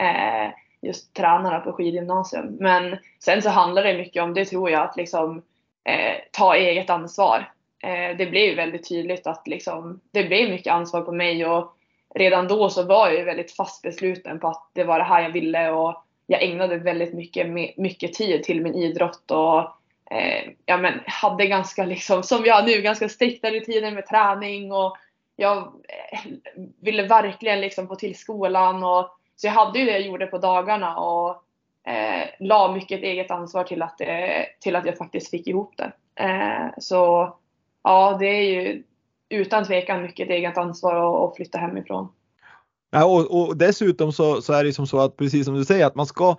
[0.00, 2.56] Eh, just tränarna på skidgymnasium.
[2.60, 5.42] Men sen så handlar det mycket om, det tror jag, att liksom
[5.84, 7.52] eh, ta eget ansvar.
[7.82, 11.76] Eh, det blev ju väldigt tydligt att liksom, det blev mycket ansvar på mig och
[12.14, 15.22] redan då så var jag ju väldigt fast besluten på att det var det här
[15.22, 19.70] jag ville och jag ägnade väldigt mycket, mycket tid till min idrott och
[20.10, 24.96] eh, ja, men hade ganska, liksom, som jag nu, ganska strikta rutiner med träning och
[25.36, 26.32] jag eh,
[26.80, 28.82] ville verkligen liksom få till skolan.
[28.82, 31.30] Och, så jag hade ju det jag gjorde på dagarna och
[31.86, 35.92] eh, la mycket eget ansvar till att, eh, till att jag faktiskt fick ihop det.
[36.24, 37.34] Eh, så
[37.82, 38.82] ja, det är ju
[39.28, 42.08] utan tvekan mycket eget ansvar att flytta hemifrån.
[42.90, 45.86] Ja, och, och dessutom så, så, är det som så att precis som du säger
[45.86, 46.36] att man ska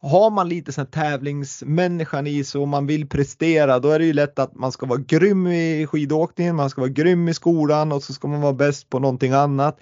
[0.00, 4.12] har man lite sån tävlingsmänniskan i sig och man vill prestera då är det ju
[4.12, 8.02] lätt att man ska vara grym i skidåkningen, man ska vara grym i skolan och
[8.02, 9.78] så ska man vara bäst på någonting annat.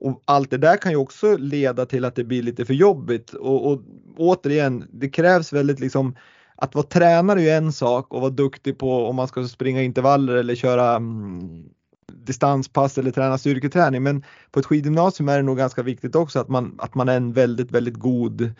[0.00, 3.34] Och allt det där kan ju också leda till att det blir lite för jobbigt
[3.34, 3.80] och, och
[4.16, 6.14] återigen, det krävs väldigt liksom
[6.56, 9.82] att vara tränare är ju en sak och vara duktig på om man ska springa
[9.82, 11.64] intervaller eller köra mm,
[12.12, 14.02] distanspass eller träna styrketräning.
[14.02, 17.16] Men på ett skidgymnasium är det nog ganska viktigt också att man, att man är
[17.16, 18.50] en väldigt, väldigt god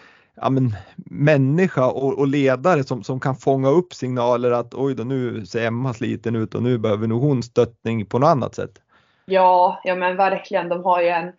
[0.41, 5.05] ja, men, människa och, och, ledare som, som kan fånga upp signaler att oj då
[5.05, 8.83] nu ser Emma sliten ut och nu behöver nog hon stöttning på något annat sätt.
[9.27, 10.69] Ja, ja men verkligen.
[10.69, 11.33] De har ju en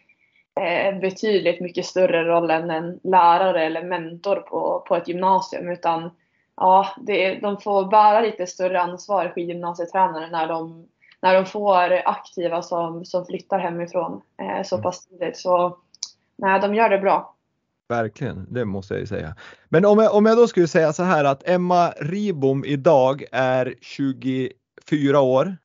[0.59, 5.69] eh, betydligt mycket större roll än en lärare eller mentor på, på ett gymnasium.
[5.69, 6.11] Utan
[6.55, 10.87] ja, det, de får bära lite större ansvar, skidgymnasietränare, när de,
[11.21, 15.37] när de får aktiva som, som flyttar hemifrån eh, så pass tidigt.
[15.37, 15.77] Så
[16.35, 17.35] nej, de gör det bra.
[17.89, 19.35] Verkligen, det måste jag ju säga.
[19.69, 23.75] Men om jag, om jag då skulle säga så här att Emma Ribom idag är
[23.81, 25.57] 24 år.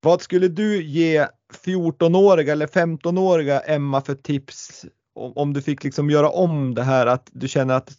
[0.00, 1.26] Vad skulle du ge
[1.64, 7.06] 14-åriga eller 15-åriga Emma för tips om, om du fick liksom göra om det här
[7.06, 7.92] att du känner att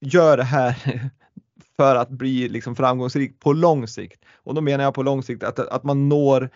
[0.00, 0.74] gör det här
[1.76, 4.24] för att bli liksom framgångsrik på lång sikt.
[4.34, 6.50] Och då menar jag på lång sikt att, att man når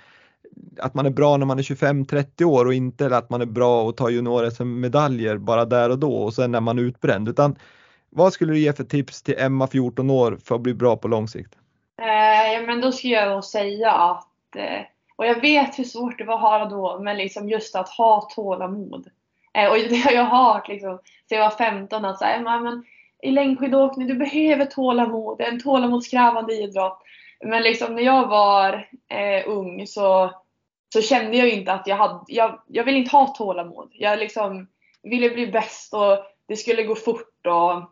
[0.78, 3.82] att man är bra när man är 25-30 år och inte att man är bra
[3.82, 7.28] och tar junior-SM-medaljer bara där och då och sen är man utbränd.
[7.28, 7.56] Utan
[8.10, 11.08] vad skulle du ge för tips till Emma 14 år för att bli bra på
[11.08, 11.54] lång sikt?
[12.02, 14.80] Eh, ja, men då skulle jag nog säga att, eh,
[15.16, 18.28] Och jag vet hur svårt det var att ha då, men liksom just att ha
[18.34, 19.06] tålamod.
[19.54, 22.84] Eh, och det har jag hört liksom, sen jag var 15 att säga, men,
[23.22, 25.38] i längdskidåkning, du behöver tålamod.
[25.38, 27.02] Det är en tålamodskrävande idrott.
[27.44, 30.30] Men liksom när jag var eh, ung så,
[30.92, 33.90] så kände jag inte att jag hade, jag, jag ville inte ha tålamod.
[33.92, 34.68] Jag liksom
[35.02, 37.90] ville bli bäst och det skulle gå fort och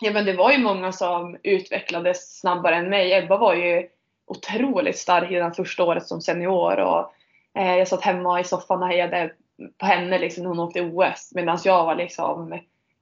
[0.00, 3.12] ja men det var ju många som utvecklades snabbare än mig.
[3.12, 3.88] Ebba var ju
[4.26, 7.12] otroligt stark redan första året som senior och
[7.54, 9.32] eh, jag satt hemma i soffan och hejade
[9.78, 12.58] på henne liksom när hon åkte OS medan jag var liksom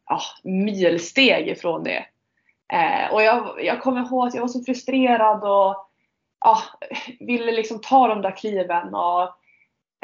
[0.07, 2.07] ja, milsteg ifrån det.
[2.73, 5.88] Eh, och jag, jag kommer ihåg att jag var så frustrerad och
[6.40, 6.59] ja,
[7.20, 8.94] ville liksom ta de där kliven.
[8.94, 9.22] Och,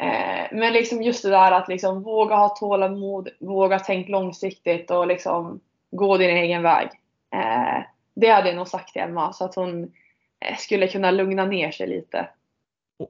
[0.05, 5.07] eh, men liksom just det där att liksom våga ha tålamod, våga tänka långsiktigt och
[5.07, 5.59] liksom
[5.91, 6.89] gå din egen väg.
[7.35, 7.83] Eh,
[8.15, 9.83] det hade jag nog sagt till Emma så att hon
[10.45, 12.29] eh, skulle kunna lugna ner sig lite.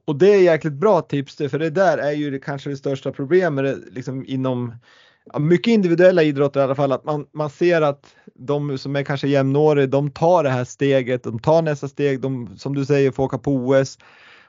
[0.04, 3.76] Och det är jäkligt bra tips för det där är ju kanske det största problemet
[3.92, 4.74] liksom inom
[5.38, 9.28] mycket individuella idrotter i alla fall, att man, man ser att de som är kanske
[9.28, 13.24] jämnåriga, de tar det här steget, de tar nästa steg, de som du säger får
[13.24, 13.98] åka på OS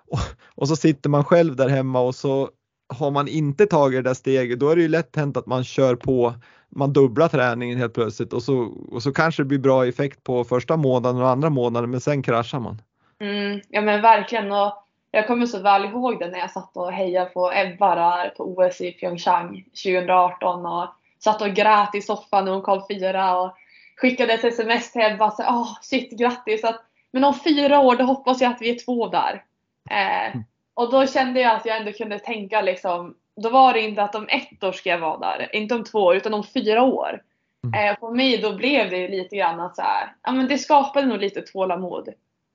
[0.08, 0.20] och,
[0.56, 2.50] och så sitter man själv där hemma och så
[2.94, 5.64] har man inte tagit det där steget, då är det ju lätt hänt att man
[5.64, 6.34] kör på,
[6.70, 8.58] man dubblar träningen helt plötsligt och så,
[8.92, 12.24] och så kanske det blir bra effekt på första månaden och andra månaden men sen
[12.24, 12.82] kraschar man.
[13.20, 14.87] Mm, ja men verkligen och
[15.18, 18.44] jag kommer så väl ihåg det när jag satt och hejade på Ebba där på
[18.44, 20.88] OS i Pyeongchang 2018 och
[21.20, 23.58] satt och grät i soffan när hon kom fyra och
[23.96, 26.64] skickade ett sms till Ebba och sa oh, shit grattis.
[26.64, 29.44] Att, men om fyra år då hoppas jag att vi är två där.
[29.90, 30.44] Eh, mm.
[30.74, 34.16] och då kände jag att jag ändå kunde tänka liksom, då var det inte att
[34.16, 37.22] om ett år ska jag vara där, inte om två år utan om fyra år.
[37.64, 37.90] Mm.
[37.90, 41.08] Eh, för mig då blev det lite grann att så här, ja men det skapade
[41.08, 42.08] nog lite tålamod.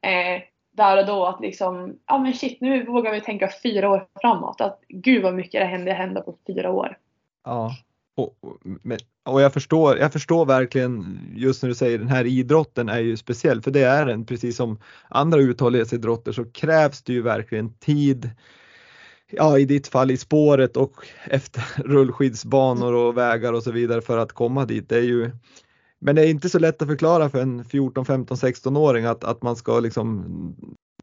[0.07, 4.07] Eh, där och då att liksom, ja men shit nu vågar vi tänka fyra år
[4.21, 4.61] framåt.
[4.61, 6.99] Att gud vad mycket det händer, händer på fyra år.
[7.45, 7.73] Ja,
[8.17, 8.37] och,
[9.25, 13.17] och jag, förstår, jag förstår verkligen just när du säger den här idrotten är ju
[13.17, 18.31] speciell för det är den precis som andra uthållighetsidrotter så krävs det ju verkligen tid
[19.31, 24.19] ja i ditt fall i spåret och efter rullskidsbanor och vägar och så vidare för
[24.19, 24.89] att komma dit.
[24.89, 25.31] Det är ju
[26.05, 29.43] men det är inte så lätt att förklara för en 14, 15, 16-åring att, att
[29.43, 30.25] man ska liksom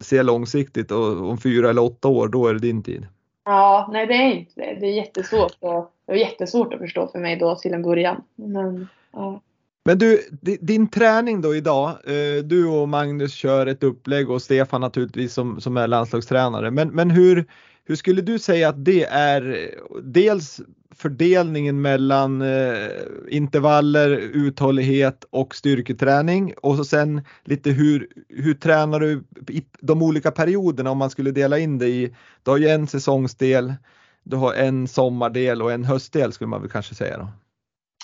[0.02, 3.08] se långsiktigt och om fyra eller åtta år då är det din tid.
[3.46, 4.78] Ja, nej det är inte det.
[4.80, 8.24] Det är jättesvårt och, det var jättesvårt att förstå för mig då till en början.
[8.36, 9.42] Men, ja.
[9.86, 10.22] Men du,
[10.62, 15.62] din träning då idag, eh, du och Magnus kör ett upplägg och Stefan naturligtvis som,
[15.62, 16.72] som är landslagstränare.
[16.72, 17.46] Men, men hur,
[17.90, 19.72] hur skulle du säga att det är
[20.04, 20.62] dels
[20.96, 22.90] fördelningen mellan eh,
[23.30, 30.32] intervaller, uthållighet och styrketräning och så sen lite hur, hur tränar du i de olika
[30.32, 33.74] perioderna om man skulle dela in det i, du har ju en säsongsdel,
[34.24, 37.28] du har en sommardel och en höstdel skulle man väl kanske säga då?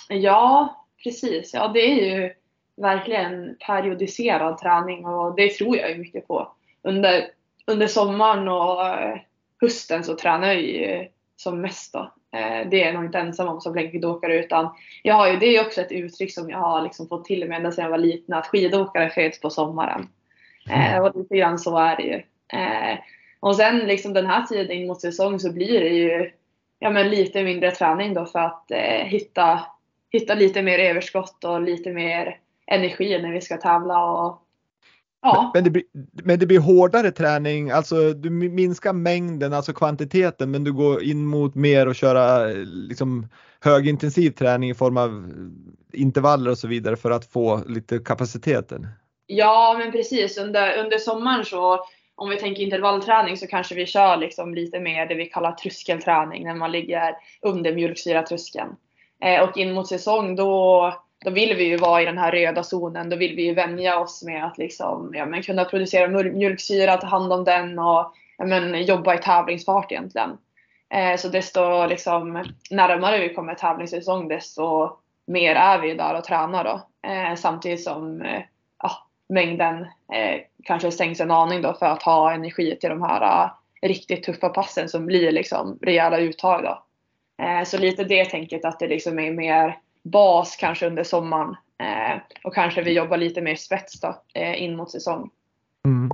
[0.09, 1.53] Ja, precis.
[1.53, 2.33] Ja, det är ju
[2.81, 6.47] verkligen periodiserad träning och det tror jag ju mycket på.
[6.81, 7.23] Under,
[7.67, 9.17] under sommaren och eh,
[9.65, 12.11] hösten så tränar jag ju som mest då.
[12.31, 14.69] Eh, det är jag nog inte ensam om som längdskidåkare utan
[15.03, 17.57] jag har ju, det är också ett uttryck som jag har liksom fått till mig
[17.57, 20.09] ända sedan jag var liten att skidåkare föds på sommaren.
[20.69, 21.03] Mm.
[21.03, 22.21] och lite grann så är det ju.
[22.59, 22.97] Eh,
[23.39, 26.31] och sen liksom den här tiden in mot säsong så blir det ju
[26.79, 29.59] ja, men lite mindre träning då för att eh, hitta,
[30.11, 34.44] hitta lite mer överskott och lite mer energi när vi ska tävla och
[35.25, 35.51] Ja.
[35.53, 35.83] Men, det blir,
[36.23, 41.25] men det blir hårdare träning, alltså du minskar mängden, alltså kvantiteten, men du går in
[41.25, 43.27] mot mer och köra liksom
[43.59, 45.29] högintensiv träning i form av
[45.93, 48.87] intervaller och så vidare för att få lite kapaciteten.
[49.27, 50.37] Ja, men precis.
[50.37, 51.85] Under, under sommaren så
[52.15, 56.43] om vi tänker intervallträning så kanske vi kör liksom lite mer det vi kallar tröskelträning
[56.43, 58.75] när man ligger under mjölksyratröskeln.
[59.23, 60.93] Eh, och in mot säsong då
[61.25, 63.09] då vill vi ju vara i den här röda zonen.
[63.09, 67.07] Då vill vi ju vänja oss med att liksom, ja, men kunna producera mjölksyra, ta
[67.07, 70.37] hand om den och ja, men, jobba i tävlingsfart egentligen.
[70.89, 74.97] Eh, så desto liksom, närmare vi kommer tävlingssäsong desto
[75.27, 77.09] mer är vi där och tränar då.
[77.09, 78.41] Eh, samtidigt som eh,
[78.83, 78.91] ja,
[79.29, 79.81] mängden
[80.13, 83.43] eh, kanske sänks en aning då för att ha energi till de här
[83.81, 86.83] eh, riktigt tuffa passen som blir liksom rejäla uttag då.
[87.43, 91.55] Eh, så lite det tänket att det liksom är mer bas kanske under sommaren.
[91.79, 95.29] Eh, och kanske vi jobbar lite mer spets då, eh, in mot säsong.
[95.85, 96.11] Mm.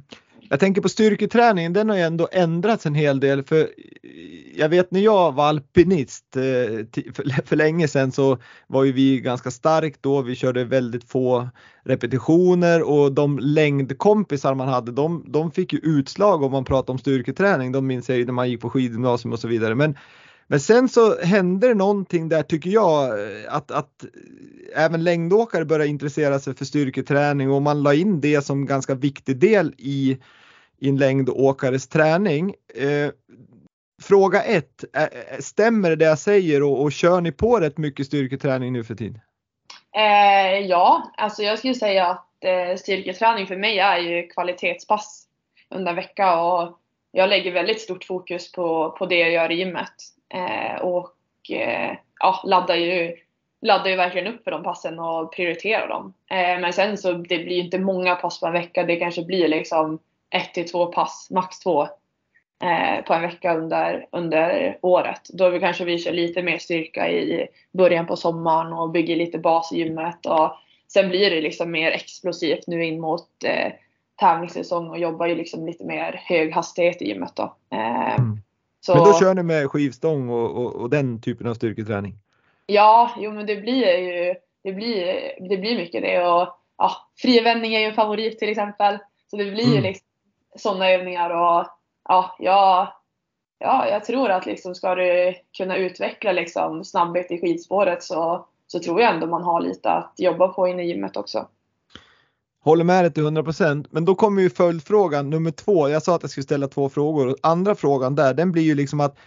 [0.50, 3.70] Jag tänker på styrketräningen, den har ju ändå ändrats en hel del för
[4.56, 6.42] jag vet när jag var alpinist eh,
[7.46, 8.38] för, länge sedan så
[8.68, 10.22] var ju vi ganska starkt då.
[10.22, 11.50] Vi körde väldigt få
[11.84, 17.00] repetitioner och de längdkompisar man hade de, de fick ju utslag om man pratar om
[17.00, 17.72] styrketräning.
[17.72, 19.76] De minns jag ju när man gick på skidgymnasium och så vidare.
[19.76, 19.98] Men
[20.52, 24.06] men sen så hände det någonting där tycker jag att, att
[24.76, 29.38] även längdåkare började intressera sig för styrketräning och man la in det som ganska viktig
[29.38, 30.18] del i,
[30.80, 32.54] i en längdåkares träning.
[32.76, 33.12] Eh,
[34.02, 34.84] fråga 1.
[35.40, 39.22] stämmer det jag säger och, och kör ni på rätt mycket styrketräning nu för tiden?
[39.96, 45.28] Eh, ja, alltså jag skulle säga att eh, styrketräning för mig är ju kvalitetspass
[45.70, 46.78] under en vecka och
[47.12, 49.94] jag lägger väldigt stort fokus på, på det jag gör i gymmet.
[50.34, 51.16] Eh, och
[51.52, 53.16] eh, ja, laddar ju,
[53.62, 56.14] laddar ju verkligen upp för de passen och prioriterar dem.
[56.30, 58.84] Eh, men sen så det blir ju inte många pass på en vecka.
[58.84, 61.82] Det kanske blir liksom ett till två pass, max två
[62.64, 65.22] eh, på en vecka under, under året.
[65.34, 69.38] Då vi kanske vi kör lite mer styrka i början på sommaren och bygger lite
[69.38, 70.26] bas i gymmet.
[70.26, 70.52] Och
[70.88, 73.72] sen blir det liksom mer explosivt nu in mot eh,
[74.16, 77.56] tävlingssäsong och jobbar ju liksom lite mer hög hastighet i gymmet då.
[77.72, 78.42] Eh, mm.
[78.86, 82.14] Så, men då kör ni med skivstång och, och, och, den typen av styrketräning?
[82.66, 85.06] Ja, jo men det blir ju det blir,
[85.50, 86.28] det blir mycket det.
[86.28, 88.98] Och, ja, frivändning är ju en favorit till exempel.
[89.28, 89.84] Så det blir ju mm.
[89.84, 90.08] liksom
[90.56, 91.30] sådana övningar.
[91.30, 91.68] Och,
[92.10, 92.94] ja, ja,
[93.60, 98.80] ja, jag tror att liksom, ska du kunna utveckla liksom, snabbhet i skidspåret så, så
[98.80, 101.48] tror jag ändå man har lite att jobba på inne i gymmet också.
[102.64, 105.90] Håller med dig till 100% men då kommer ju följdfrågan nummer två.
[105.90, 107.36] Jag sa att jag skulle ställa två frågor.
[107.42, 109.18] Andra frågan där den blir ju liksom att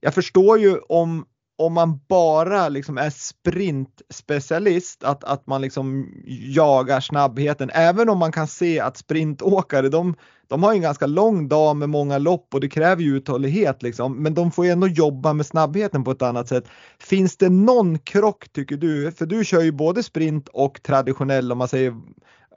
[0.00, 1.24] jag förstår ju om
[1.56, 8.32] om man bara liksom är sprintspecialist, att, att man liksom jagar snabbheten, även om man
[8.32, 10.14] kan se att sprintåkare, de,
[10.48, 14.22] de har en ganska lång dag med många lopp och det kräver ju uthållighet liksom,
[14.22, 16.64] men de får ju ändå jobba med snabbheten på ett annat sätt.
[16.98, 19.12] Finns det någon krock tycker du?
[19.12, 21.94] För du kör ju både sprint och traditionell om man säger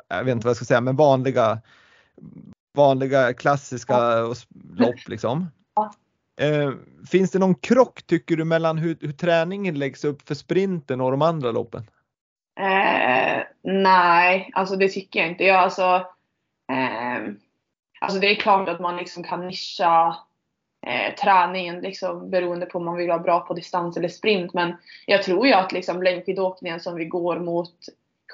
[0.07, 1.61] jag vet inte vad jag ska säga, men vanliga,
[2.73, 4.21] vanliga klassiska
[4.75, 5.47] lopp liksom.
[6.41, 6.71] Eh,
[7.11, 11.11] finns det någon krock tycker du mellan hur, hur, träningen läggs upp för sprinten och
[11.11, 11.83] de andra loppen?
[12.59, 15.43] Eh, nej, alltså det tycker jag inte.
[15.43, 16.05] Jag, alltså,
[16.71, 17.33] eh,
[17.99, 20.17] alltså det är klart att man liksom kan nischa
[20.87, 24.53] eh, träningen liksom, beroende på om man vill vara bra på distans eller sprint.
[24.53, 24.75] Men
[25.05, 27.75] jag tror ju att liksom, längdskidåkningen som vi går mot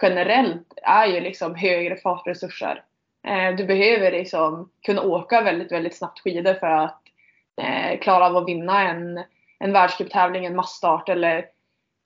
[0.01, 2.83] generellt är ju liksom högre fartresurser.
[3.27, 7.01] Eh, du behöver liksom kunna åka väldigt, väldigt snabbt skidor för att
[7.61, 9.23] eh, klara av att vinna en,
[9.59, 11.45] en världscuptävling, en massstart eller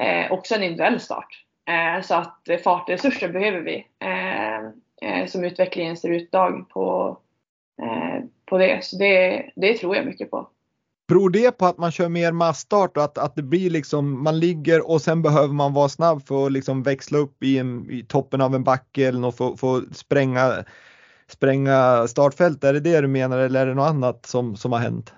[0.04, 1.44] eh, också en individuell start.
[2.04, 3.88] så att fartresurser behöver vi
[5.28, 7.18] som utvecklingen ser ut idag på,
[8.46, 8.84] på det.
[8.84, 10.50] Så det, det tror jag mycket på.
[11.08, 14.40] Beror det på att man kör mer massstart och att, att det blir liksom, man
[14.40, 18.04] ligger och sen behöver man vara snabb för att liksom växla upp i, en, i
[18.04, 20.64] toppen av en backe eller något för, för att spränga,
[21.28, 22.64] spränga startfält?
[22.64, 25.14] Är det det du menar eller är det något annat som, som har hänt?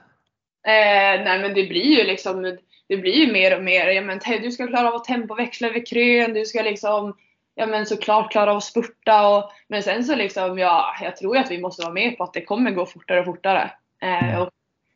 [0.68, 4.20] Eh, nej men det blir ju liksom, det blir ju mer och mer, ja, men,
[4.42, 7.14] du ska klara av att tempoväxla över krön, du ska liksom
[7.56, 11.38] ja men såklart klara av att spurta och, men sen så liksom, ja, jag tror
[11.38, 13.72] att vi måste vara med på att det kommer gå fortare och fortare.
[14.02, 14.42] Eh, mm.
[14.42, 14.50] och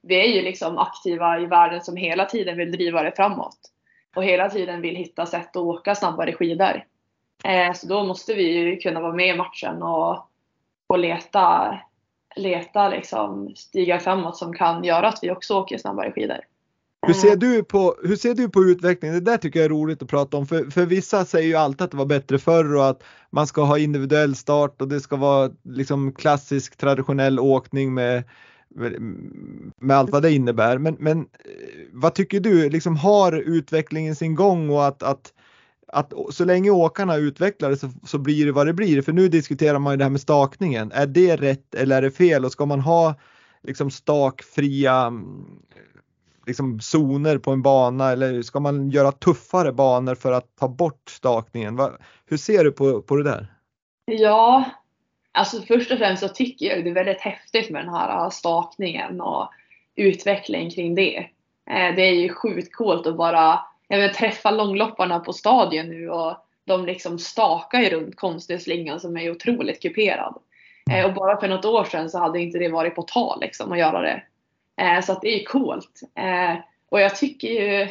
[0.03, 3.57] vi är ju liksom aktiva i världen som hela tiden vill driva det framåt.
[4.15, 6.83] Och hela tiden vill hitta sätt att åka snabbare skidor.
[7.43, 10.27] Eh, så då måste vi ju kunna vara med i matchen och,
[10.87, 11.79] och leta,
[12.35, 16.39] leta liksom stigar framåt som kan göra att vi också åker snabbare skidor.
[17.07, 19.15] Hur ser, du på, hur ser du på utvecklingen?
[19.15, 20.47] Det där tycker jag är roligt att prata om.
[20.47, 23.63] För, för vissa säger ju alltid att det var bättre förr och att man ska
[23.63, 28.23] ha individuell start och det ska vara liksom klassisk traditionell åkning med
[29.79, 30.77] med allt vad det innebär.
[30.77, 31.25] Men, men eh,
[31.91, 35.33] vad tycker du, liksom har utvecklingen sin gång och att, att,
[35.87, 39.01] att så länge åkarna utvecklar det så, så blir det vad det blir.
[39.01, 40.91] För nu diskuterar man ju det här med stakningen.
[40.91, 43.15] Är det rätt eller är det fel och ska man ha
[43.63, 45.45] liksom stakfria mm,
[46.45, 51.09] liksom zoner på en bana eller ska man göra tuffare banor för att ta bort
[51.09, 51.75] stakningen?
[51.75, 51.91] Va,
[52.25, 53.53] hur ser du på, på det där?
[54.05, 54.65] Ja,
[55.35, 58.29] Alltså först och främst så tycker jag det är väldigt häftigt med den här äh,
[58.29, 59.49] stakningen och
[59.95, 61.17] utvecklingen kring det.
[61.69, 66.09] Eh, det är ju sjukt coolt att bara jag vet, träffa långlopparna på stadion nu
[66.09, 70.37] och de liksom stakar ju runt konstgödslingan som är otroligt kuperad.
[70.91, 73.71] Eh, och bara för något år sedan så hade inte det varit på tal liksom
[73.71, 74.23] att göra det.
[74.81, 76.01] Eh, så att det är ju coolt.
[76.89, 77.87] Och jag tycker ju,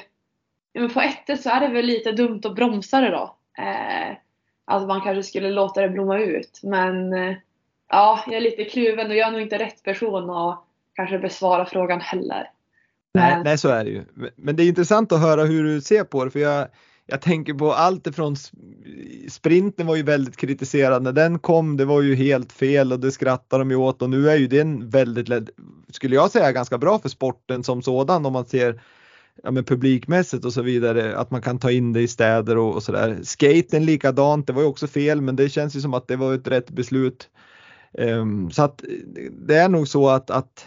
[0.89, 3.37] på ett sätt så är det väl lite dumt att bromsa det då
[4.65, 6.61] att man kanske skulle låta det blomma ut.
[6.63, 7.35] Men eh,
[7.91, 11.67] ja, jag är lite kluven och jag är nog inte rätt person att kanske besvara
[11.67, 12.51] frågan heller.
[13.15, 14.05] Nej, nej, så är det ju.
[14.37, 16.69] Men det är intressant att höra hur du ser på det för jag,
[17.07, 18.37] jag tänker på allt ifrån
[19.29, 21.77] sprinten var ju väldigt kritiserad när den kom.
[21.77, 24.47] Det var ju helt fel och det skrattar de ju åt och nu är ju
[24.47, 25.51] den väldigt,
[25.91, 28.81] skulle jag säga, ganska bra för sporten som sådan om man ser
[29.43, 32.75] ja, men publikmässigt och så vidare, att man kan ta in det i städer och,
[32.75, 33.19] och sådär.
[33.23, 36.35] Skaten likadant, det var ju också fel men det känns ju som att det var
[36.35, 37.31] ett rätt beslut.
[37.93, 38.85] Um, så att
[39.31, 40.67] det är nog så att, att,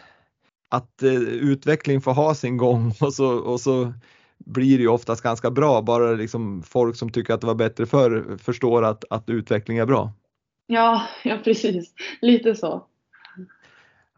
[0.70, 3.93] att uh, utveckling får ha sin gång och så, och så
[4.38, 7.86] blir det ju oftast ganska bra, bara liksom folk som tycker att det var bättre
[7.86, 10.11] förr förstår att, att utveckling är bra.
[10.68, 12.86] Ja, ja precis, lite så.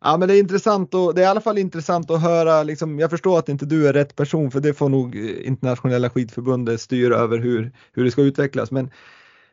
[0.08, 3.00] Ja men det är intressant och det är i alla fall intressant att höra, liksom,
[3.00, 7.16] jag förstår att inte du är rätt person för det får nog internationella skidförbundet styra
[7.16, 8.72] över hur, hur det ska utvecklas.
[8.72, 8.92] Men,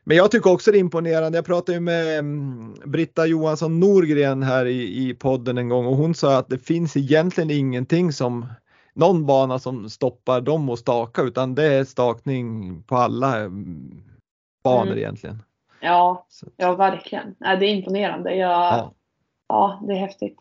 [0.05, 1.39] men jag tycker också det är imponerande.
[1.39, 5.97] Jag pratade ju med mm, Britta Johansson Norgren här i, i podden en gång och
[5.97, 8.47] hon sa att det finns egentligen ingenting som
[8.95, 14.03] någon bana som stoppar dem att staka utan det är stakning på alla mm,
[14.65, 14.99] banor mm.
[14.99, 15.43] egentligen.
[15.81, 16.27] Ja,
[16.57, 17.35] ja verkligen.
[17.39, 18.35] det är imponerande.
[18.35, 18.95] Jag, ja
[19.49, 20.39] ja, det är häftigt.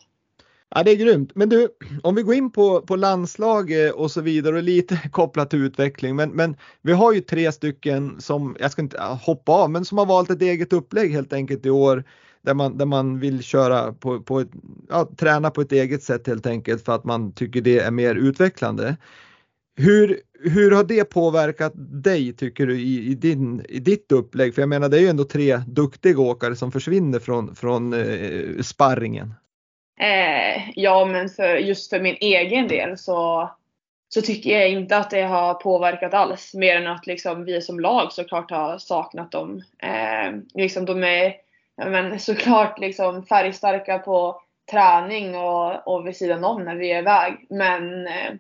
[0.76, 1.32] Ja, det är grymt.
[1.36, 1.68] Men du,
[2.04, 5.64] om vi går in på, på landslag eh, och så vidare och lite kopplat till
[5.64, 6.16] utveckling.
[6.16, 9.98] Men, men vi har ju tre stycken som, jag ska inte hoppa av, men som
[9.98, 12.04] har valt ett eget upplägg helt enkelt i år.
[12.42, 14.50] Där man, där man vill köra på, på ett,
[14.90, 18.16] ja, träna på ett eget sätt helt enkelt för att man tycker det är mer
[18.16, 18.98] utvecklande.
[19.76, 24.56] Hur, hur har det påverkat dig tycker du i, i, din, i ditt upplägg?
[24.56, 28.62] För jag menar det är ju ändå tre duktiga åkare som försvinner från, från eh,
[28.62, 29.34] sparringen.
[30.00, 33.52] Eh, ja men för, just för min egen del så,
[34.10, 36.54] så tycker jag inte att det har påverkat alls.
[36.54, 39.64] Mer än att liksom, vi som lag såklart har saknat dem.
[39.84, 41.34] Eh, liksom, de är
[41.78, 47.00] ja, men, såklart liksom, färgstarka på träning och, och vid sidan om när vi är
[47.00, 47.46] iväg.
[47.50, 48.34] Men eh,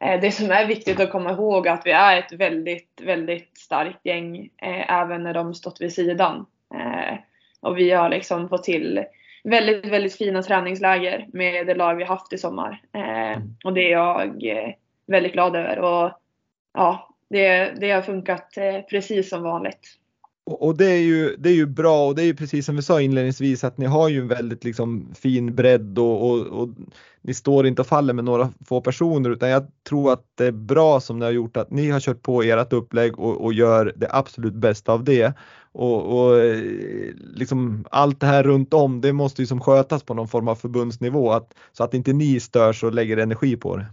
[0.00, 4.06] det som är viktigt att komma ihåg är att vi är ett väldigt, väldigt starkt
[4.06, 6.46] gäng eh, även när de stått vid sidan.
[6.74, 7.18] Eh,
[7.60, 9.04] och vi har liksom fått till
[9.44, 12.82] väldigt, väldigt fina träningsläger med det lag vi haft i sommar.
[12.92, 13.56] Mm.
[13.64, 14.44] Och det är jag
[15.06, 15.78] väldigt glad över.
[15.78, 16.10] Och
[16.74, 18.54] ja, det, det har funkat
[18.90, 19.98] precis som vanligt.
[20.52, 22.82] Och det är, ju, det är ju bra och det är ju precis som vi
[22.82, 26.68] sa inledningsvis att ni har ju en väldigt liksom fin bredd och, och, och,
[27.22, 30.52] ni står inte och faller med några få personer utan jag tror att det är
[30.52, 33.92] bra som ni har gjort att ni har kört på ert upplägg och, och gör
[33.96, 35.34] det absolut bästa av det.
[35.72, 36.36] Och, och,
[37.34, 40.54] liksom allt det här runt om det måste ju som skötas på någon form av
[40.54, 43.86] förbundsnivå att, så att inte ni störs och lägger energi på det.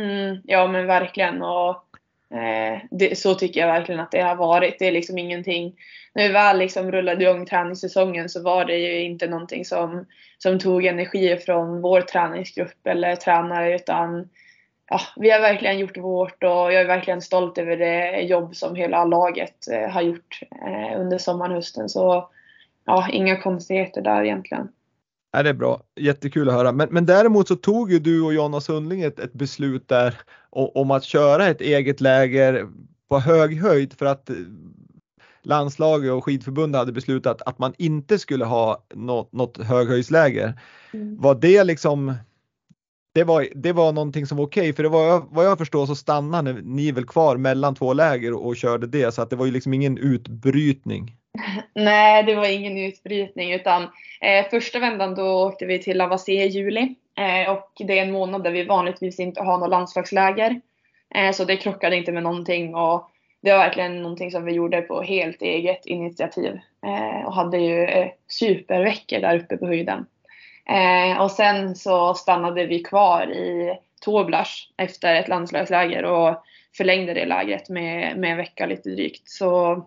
[0.00, 1.89] Mm, ja men verkligen och
[2.34, 4.78] Eh, det, så tycker jag verkligen att det har varit.
[4.78, 5.74] Det är liksom ingenting.
[6.14, 10.06] När vi väl liksom rullade igång träningssäsongen så var det ju inte någonting som,
[10.38, 14.28] som tog energi från vår träningsgrupp eller tränare utan
[14.90, 18.76] ja, vi har verkligen gjort vårt och jag är verkligen stolt över det jobb som
[18.76, 21.88] hela laget eh, har gjort eh, under sommaren och hösten.
[21.88, 22.30] Så
[22.84, 24.68] ja, inga konstigheter där egentligen.
[25.32, 26.72] Ja, det är bra, jättekul att höra.
[26.72, 30.20] Men, men däremot så tog ju du och Jonna Sundling ett, ett beslut där
[30.50, 32.66] om att köra ett eget läger
[33.08, 34.30] på hög höjd för att
[35.42, 40.60] landslaget och skidförbundet hade beslutat att man inte skulle ha något, något höghöjdsläger.
[40.92, 41.20] Mm.
[41.20, 42.14] Var det liksom
[43.12, 45.86] det var, det var någonting som var okej okay, för det var vad jag förstår
[45.86, 49.36] så stannade ni väl kvar mellan två läger och, och körde det så att det
[49.36, 51.16] var ju liksom ingen utbrytning.
[51.74, 53.82] Nej, det var ingen utbrytning utan
[54.20, 58.12] eh, första vändan då åkte vi till Lavassé i juli eh, och det är en
[58.12, 60.60] månad där vi vanligtvis inte har något landslagsläger.
[61.14, 63.10] Eh, så det krockade inte med någonting och
[63.42, 67.84] det var verkligen någonting som vi gjorde på helt eget initiativ eh, och hade ju
[67.84, 70.06] eh, superveckor där uppe på höjden.
[70.68, 76.44] Eh, och sen så stannade vi kvar i Toblach efter ett landslagsläger och
[76.76, 79.28] förlängde det lägret med, med en vecka lite drygt.
[79.28, 79.82] Så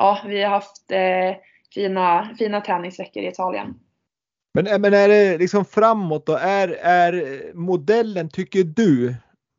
[0.00, 1.36] ja, vi har haft eh,
[1.74, 3.74] fina, fina träningsveckor i Italien.
[4.54, 6.36] Men, eh, men är det liksom framåt då?
[6.36, 9.14] Är, är modellen, tycker du,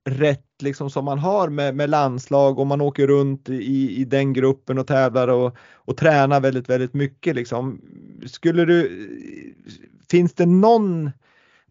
[0.10, 4.34] rätt liksom som man har med, med landslag och man åker runt i, i den
[4.34, 7.82] gruppen och tävlar och, och tränar väldigt, väldigt mycket liksom.
[8.26, 9.08] Skulle du,
[10.12, 11.12] finns det någon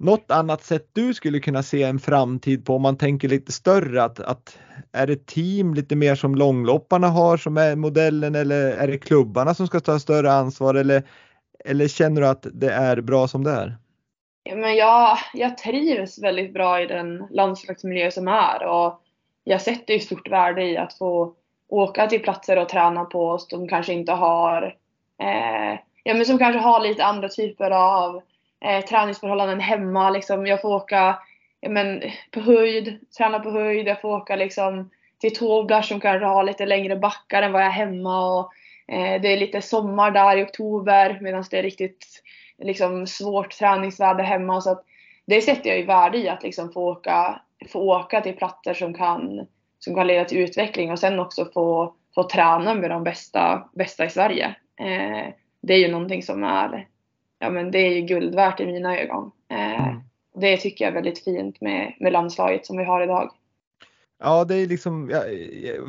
[0.00, 4.02] något annat sätt du skulle kunna se en framtid på om man tänker lite större
[4.02, 4.58] att, att
[4.92, 9.54] är det team lite mer som långlopparna har som är modellen eller är det klubbarna
[9.54, 11.02] som ska ta större ansvar eller,
[11.64, 13.76] eller känner du att det är bra som det är?
[14.54, 19.02] men jag, jag trivs väldigt bra i den landslagsmiljö som är och
[19.44, 21.34] jag sätter ju stort värde i att få
[21.68, 24.62] åka till platser och träna på som kanske inte har
[25.22, 28.22] eh, ja, men som kanske har lite andra typer av
[28.64, 30.10] eh, träningsförhållanden hemma.
[30.10, 30.46] Liksom.
[30.46, 31.18] Jag får åka
[31.68, 33.88] men, på höjd, träna på höjd.
[33.88, 34.90] Jag får åka liksom
[35.20, 38.38] till Toblach som kanske har lite längre backar än vad jag är hemma.
[38.38, 38.52] Och,
[38.94, 42.06] eh, det är lite sommar där i oktober medan det är riktigt
[42.58, 44.60] liksom, svårt träningsväder hemma.
[44.60, 44.84] Så att
[45.26, 48.94] det sätter jag ju värde i att liksom få, åka, få åka till platser som
[48.94, 49.46] kan,
[49.78, 54.04] som kan leda till utveckling och sen också få, få träna med de bästa, bästa
[54.04, 54.54] i Sverige.
[54.80, 55.32] Eh,
[55.62, 56.86] det är ju någonting som är,
[57.40, 59.30] ja men det är ju guld värt i mina ögon.
[59.50, 60.00] Eh, mm.
[60.34, 63.30] Det tycker jag är väldigt fint med, med landslaget som vi har idag.
[64.22, 65.08] Ja, det är liksom,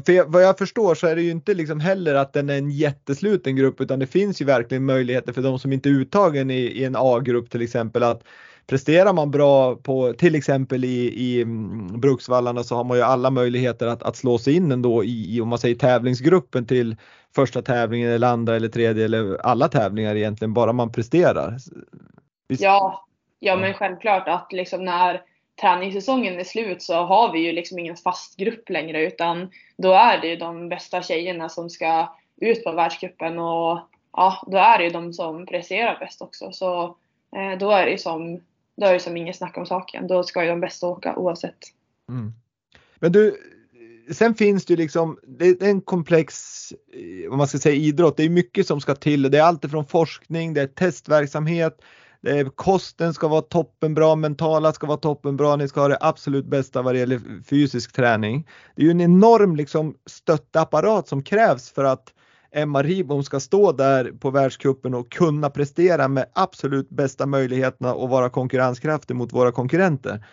[0.06, 2.58] för jag, vad jag förstår så är det ju inte liksom heller att den är
[2.58, 6.52] en jättesluten grupp utan det finns ju verkligen möjligheter för de som inte är uttagen
[6.52, 8.24] i, i en A-grupp till exempel att
[8.68, 13.30] presterar man bra på till exempel i, i mm, Bruksvallarna så har man ju alla
[13.30, 16.96] möjligheter att, att slå sig in ändå i, i om man säger tävlingsgruppen till
[17.36, 21.58] första tävlingen eller andra eller tredje eller alla tävlingar egentligen bara man presterar.
[22.48, 22.62] Visst?
[22.62, 23.06] Ja,
[23.40, 25.22] ja men självklart att liksom när
[25.62, 30.22] träningssäsongen är slut så har vi ju liksom ingen fast grupp längre utan då är
[30.22, 33.80] det ju de bästa tjejerna som ska ut på världscupen och
[34.14, 36.52] ja, då är det ju de som presterar bäst också.
[36.52, 36.84] Så
[37.36, 38.42] eh, då är det ju som,
[38.76, 40.08] då är det som inget snack om saken.
[40.08, 41.58] Då ska ju de bästa åka oavsett.
[42.10, 42.34] Mm.
[43.00, 43.38] Men du,
[44.12, 46.34] sen finns det ju liksom, det är en komplex,
[46.94, 49.22] eh, vad man ska säga idrott, det är mycket som ska till.
[49.22, 51.78] Det är allt från forskning, det är testverksamhet,
[52.56, 56.96] kosten ska vara toppenbra, mentala ska vara toppenbra, ni ska ha det absolut bästa vad
[56.96, 58.48] det gäller fysisk träning.
[58.76, 62.14] Det är ju en enorm liksom stötteapparat som krävs för att
[62.52, 68.10] Emma Ribom ska stå där på världskuppen och kunna prestera med absolut bästa möjligheterna och
[68.10, 70.26] vara konkurrenskraftig mot våra konkurrenter.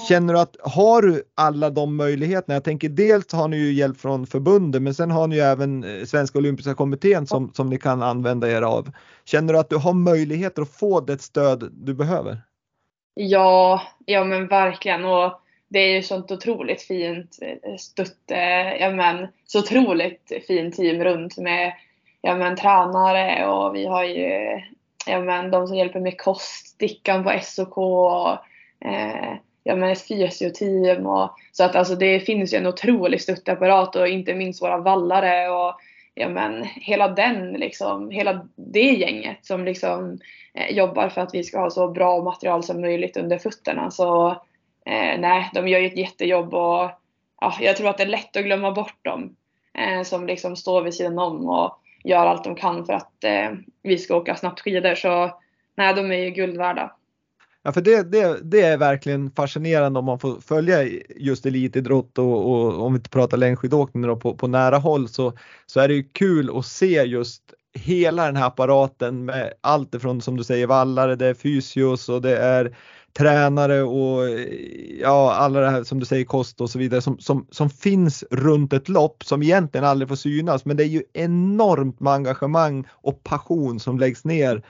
[0.00, 2.54] Känner du att har du alla de möjligheterna?
[2.54, 5.84] Jag tänker dels har ni ju hjälp från förbundet men sen har ni ju även
[5.84, 8.90] eh, Svenska Olympiska Kommittén som, som ni kan använda er av.
[9.24, 12.38] Känner du att du har möjligheter att få det stöd du behöver?
[13.14, 18.90] Ja, ja men verkligen och det är ju sånt otroligt fint eh, stött, eh, ja
[18.90, 21.72] men så otroligt fint team runt med
[22.20, 24.62] ja men tränare och vi har ju
[25.06, 28.30] ja men de som hjälper med kost, Stickan på SOK och
[28.88, 29.36] eh,
[29.66, 31.06] ja, men fysioteam.
[31.06, 35.50] Och, så att alltså, det finns ju en otrolig stöttapparat och inte minst våra vallare
[35.50, 35.74] och
[36.14, 40.18] ja, men, hela den liksom, hela det gänget som liksom
[40.54, 43.90] eh, jobbar för att vi ska ha så bra material som möjligt under fötterna.
[43.90, 44.30] Så
[44.86, 46.90] eh, nej, de gör ju ett jättejobb och
[47.40, 49.36] ja, jag tror att det är lätt att glömma bort dem
[49.78, 53.50] eh, som liksom står vid sidan om och gör allt de kan för att eh,
[53.82, 54.94] vi ska åka snabbt skidor.
[54.94, 55.30] Så
[55.74, 56.92] nej, de är ju guld värda.
[57.66, 60.82] Ja, för det, det, det är verkligen fascinerande om man får följa
[61.16, 65.32] just elitidrott och, och om vi inte pratar längdskidåkning då, på, på nära håll så,
[65.66, 67.42] så är det ju kul att se just
[67.74, 72.22] hela den här apparaten med allt ifrån som du säger vallare, det är fysios och
[72.22, 72.76] det är
[73.18, 74.22] tränare och
[75.00, 78.24] ja, alla det här som du säger kost och så vidare som, som, som finns
[78.30, 80.64] runt ett lopp som egentligen aldrig får synas.
[80.64, 84.62] Men det är ju enormt med engagemang och passion som läggs ner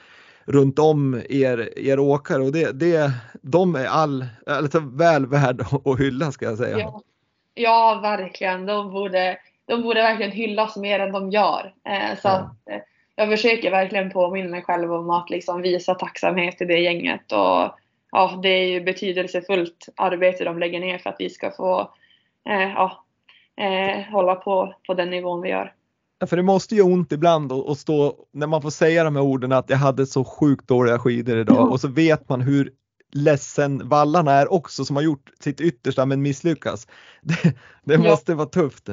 [0.46, 3.10] runt om er, er åkare och det, det,
[3.42, 6.78] de är all, alltså väl värd att hylla ska jag säga.
[6.78, 7.02] Ja,
[7.54, 8.66] ja verkligen.
[8.66, 11.74] De borde, de borde verkligen hyllas mer än de gör.
[11.84, 12.30] Eh, så ja.
[12.30, 12.80] att, eh,
[13.14, 17.32] jag försöker verkligen påminna mig själv om att liksom visa tacksamhet till det gänget.
[17.32, 17.78] Och,
[18.12, 21.80] ja, det är ju betydelsefullt arbete de lägger ner för att vi ska få
[22.48, 23.02] eh, ja,
[24.10, 25.72] hålla på på den nivån vi gör.
[26.26, 29.52] För det måste ju ont ibland att stå när man får säga de här orden
[29.52, 31.62] att jag hade så sjukt dåliga skidor idag ja.
[31.62, 32.72] och så vet man hur
[33.12, 36.86] ledsen vallarna är också som har gjort sitt yttersta men misslyckas.
[37.22, 37.54] Det,
[37.84, 38.88] det måste vara tufft.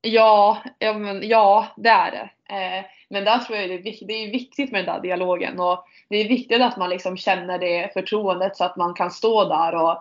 [0.00, 2.30] Ja, ja, men, ja det är det.
[2.54, 5.84] Eh, men där tror jag det är, det är viktigt med den där dialogen och
[6.08, 9.74] det är viktigt att man liksom känner det förtroendet så att man kan stå där
[9.74, 9.98] och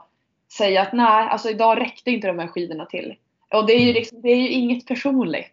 [0.58, 3.16] säga att nej, alltså idag räckte inte de här skidorna till.
[3.52, 3.96] Och det är ju, mm.
[3.96, 5.53] liksom, det är ju inget personligt.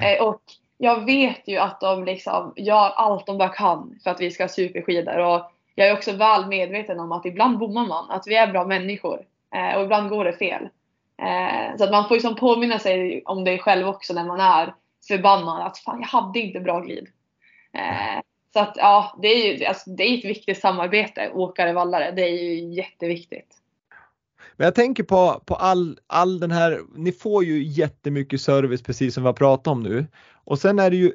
[0.00, 0.42] Eh, och
[0.78, 4.42] jag vet ju att de liksom gör allt de bara kan för att vi ska
[4.42, 5.18] ha superskidor.
[5.18, 8.10] Och jag är också väl medveten om att ibland bommar man.
[8.10, 9.24] Att vi är bra människor.
[9.54, 10.68] Eh, och ibland går det fel.
[11.22, 14.74] Eh, så att man får liksom påminna sig om det själv också när man är
[15.08, 15.66] förbannad.
[15.66, 17.08] Att fan, jag hade inte bra glid.
[17.72, 18.20] Eh,
[18.52, 22.10] så att ja, det är ju alltså, det är ett viktigt samarbete, åkare-vallare.
[22.10, 23.61] Det är ju jätteviktigt.
[24.56, 29.14] Men jag tänker på, på all, all den här, ni får ju jättemycket service precis
[29.14, 30.06] som vi har pratat om nu.
[30.44, 31.12] Och sen är det ju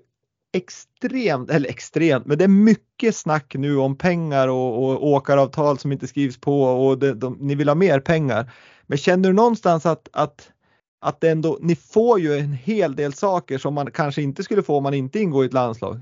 [0.54, 5.92] extremt, eller extremt, men det är mycket snack nu om pengar och, och åkaravtal som
[5.92, 8.52] inte skrivs på och det, de, ni vill ha mer pengar.
[8.88, 10.52] Men känner du någonstans att, att,
[11.02, 14.64] att det ändå, ni får ju en hel del saker som man kanske inte skulle
[14.64, 16.02] få om man inte ingår i ett landslag?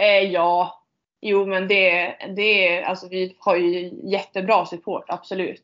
[0.00, 0.82] Eh, ja,
[1.20, 5.62] jo men det, det alltså vi har ju jättebra support, absolut.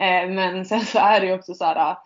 [0.00, 1.96] Eh, men sen så är det ju också så här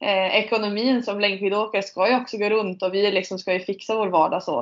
[0.00, 3.96] eh, ekonomin som längdskidåkare ska ju också gå runt och vi liksom ska ju fixa
[3.96, 4.60] vår vardag så.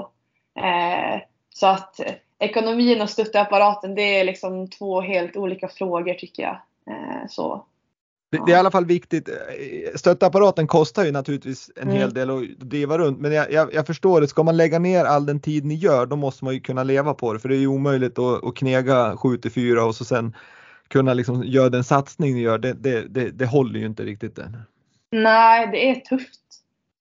[0.58, 1.20] Eh,
[1.54, 2.00] så att
[2.38, 6.56] ekonomin och stöttapparaten det är liksom två helt olika frågor tycker jag.
[6.90, 7.66] Eh, så.
[8.30, 9.28] Det, det, är i alla fall viktigt.
[9.94, 11.96] Stöttapparaten kostar ju naturligtvis en mm.
[11.96, 14.28] hel del att driva runt, men jag, jag, jag, förstår det.
[14.28, 17.14] Ska man lägga ner all den tid ni gör, då måste man ju kunna leva
[17.14, 20.04] på det, för det är ju omöjligt att, att knega 7 till 4 och så
[20.04, 20.36] sen
[20.88, 22.58] kunna liksom göra den satsning ni gör.
[22.58, 24.56] Det, det, det, det håller ju inte riktigt än.
[25.10, 26.40] Nej, det är tufft.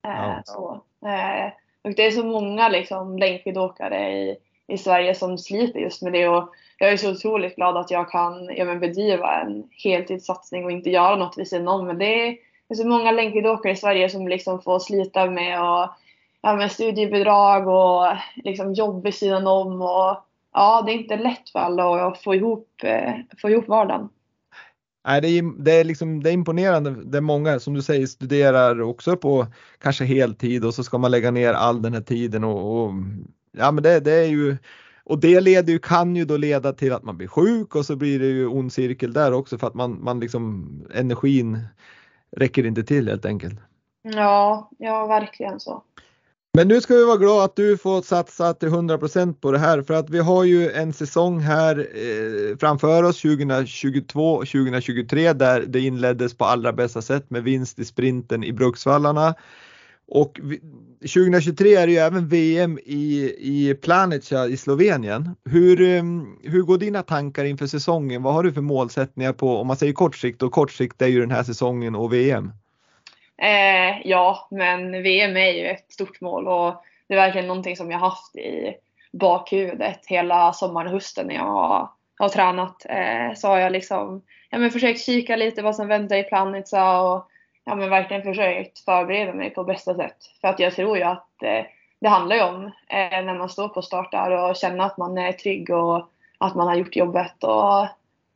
[0.06, 0.42] Eh, ja.
[0.46, 0.84] så.
[1.08, 1.52] Eh,
[1.84, 6.28] och det är så många liksom längdskidåkare i, i Sverige som sliter just med det
[6.28, 10.72] och jag är så otroligt glad att jag kan ja, men bedriva en heltidssatsning och
[10.72, 11.88] inte göra något vid sidan om.
[11.88, 12.32] Men det är,
[12.68, 15.90] det är så många längdskidåkare i Sverige som liksom får slita med, och,
[16.42, 19.82] ja, med studiebidrag och liksom jobb vid sidan om.
[19.82, 20.25] Och,
[20.56, 24.10] ja, det är inte lätt för alla att få ihop, eh, få ihop vardagen.
[25.08, 26.96] Nej, det är, det, är liksom, det är imponerande.
[27.06, 29.48] Det är många som du säger studerar också på
[29.82, 32.94] kanske heltid och så ska man lägga ner all den här tiden och, och
[33.52, 34.58] ja, men det, det är ju
[35.04, 37.96] och det leder ju, kan ju då leda till att man blir sjuk och så
[37.96, 41.60] blir det ju ond cirkel där också för att man, man liksom energin
[42.32, 43.60] räcker inte till helt enkelt.
[44.02, 45.84] Ja, ja verkligen så.
[46.56, 49.82] Men nu ska vi vara glada att du får satsa till 100% på det här
[49.82, 55.62] för att vi har ju en säsong här eh, framför oss 2022 och 2023 där
[55.68, 59.36] det inleddes på allra bästa sätt med vinst i sprinten i Bruksvallarna.
[60.08, 60.40] Och
[61.00, 65.30] 2023 är det ju även VM i, i Planica i Slovenien.
[65.50, 68.24] Hur, ehm, hur går dina tankar inför säsongen?
[68.24, 71.08] Vad har du för målsättningar på, om man säger kort sikt och kort sikt är
[71.08, 72.52] ju den här säsongen och VM?
[73.38, 77.92] Eh, ja, men VM är ju ett stort mål och det är verkligen någonting som
[77.92, 78.76] jag haft i
[79.12, 82.86] bakhuvudet hela sommaren och hösten när jag har, har tränat.
[82.90, 87.02] Eh, så har jag liksom ja, men försökt kika lite vad som väntar i Planica
[87.02, 87.28] och
[87.66, 90.18] ja, men verkligen försökt förbereda mig på bästa sätt.
[90.42, 91.66] För att jag tror ju att eh,
[92.00, 95.18] det handlar ju om eh, när man står på start där och känna att man
[95.18, 97.88] är trygg och att man har gjort jobbet och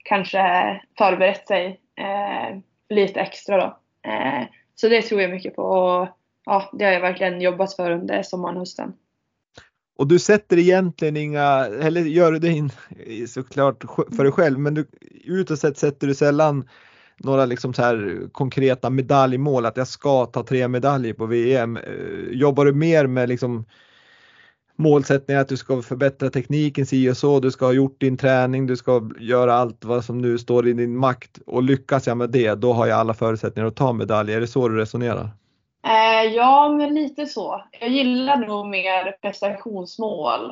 [0.03, 2.57] kanske förberett sig eh,
[2.89, 3.77] lite extra då.
[4.09, 4.43] Eh,
[4.81, 6.07] så det tror jag mycket på och
[6.45, 8.93] ja, det har jag verkligen jobbat för under sommaren och hösten.
[9.97, 12.71] Och du sätter egentligen inga, eller gör du det in,
[13.27, 13.83] såklart
[14.15, 14.87] för dig själv, men du,
[15.23, 16.69] utåt sett sätter du sällan
[17.17, 21.77] några liksom så här konkreta medaljmål, att jag ska ta tre medaljer på VM.
[21.77, 23.65] Eh, jobbar du mer med liksom
[24.79, 28.67] målsättningar att du ska förbättra tekniken si och så, du ska ha gjort din träning,
[28.67, 32.29] du ska göra allt vad som nu står i din makt och lyckas jag med
[32.29, 34.33] det, då har jag alla förutsättningar att ta medalj.
[34.33, 35.29] Är det så du resonerar?
[35.85, 37.63] Eh, ja, men lite så.
[37.79, 40.51] Jag gillar nog mer prestationsmål.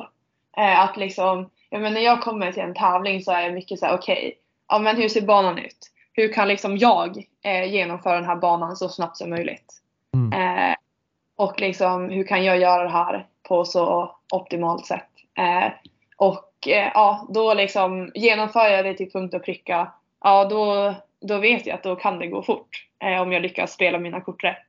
[0.56, 3.78] Eh, att liksom, ja, men när jag kommer till en tävling så är jag mycket
[3.78, 4.32] så här, okej, okay,
[4.68, 5.92] ja men hur ser banan ut?
[6.18, 9.74] hur kan liksom jag eh, genomföra den här banan så snabbt som möjligt?
[10.14, 10.32] Mm.
[11.38, 15.08] Eh, och liksom hur kan jag göra det här på så optimalt sätt?
[15.38, 15.72] Eh,
[16.16, 19.92] och eh, ja, då liksom genomför jag det till punkt och pricka.
[20.24, 23.72] Ja, då, då vet jag att då kan det gå fort eh, om jag lyckas
[23.72, 24.66] spela mina kort rätt.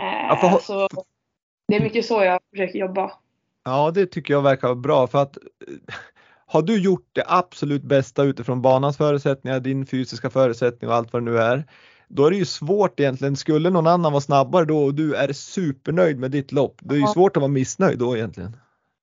[0.00, 0.58] Eh, ja.
[0.62, 0.88] Så
[1.68, 3.12] det är mycket så jag försöker jobba.
[3.64, 5.38] Ja, det tycker jag verkar bra för att
[6.46, 11.24] har du gjort det absolut bästa utifrån banans förutsättningar, din fysiska förutsättning och allt vad
[11.24, 11.64] det nu är,
[12.10, 13.36] då är det ju svårt egentligen.
[13.36, 16.98] Skulle någon annan vara snabbare då och du är supernöjd med ditt lopp, det är
[16.98, 18.56] ju svårt att vara missnöjd då egentligen.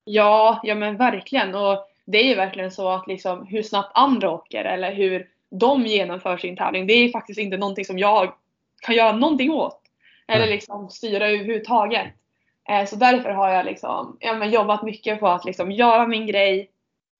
[0.03, 1.55] Ja, ja men verkligen.
[1.55, 5.85] Och det är ju verkligen så att liksom hur snabbt andra åker eller hur de
[5.85, 8.33] genomför sin tävling, det är faktiskt inte någonting som jag
[8.81, 9.81] kan göra någonting åt.
[10.27, 12.07] Eller liksom styra överhuvudtaget.
[12.69, 16.27] Eh, så därför har jag liksom, ja, men jobbat mycket på att liksom göra min
[16.27, 16.69] grej,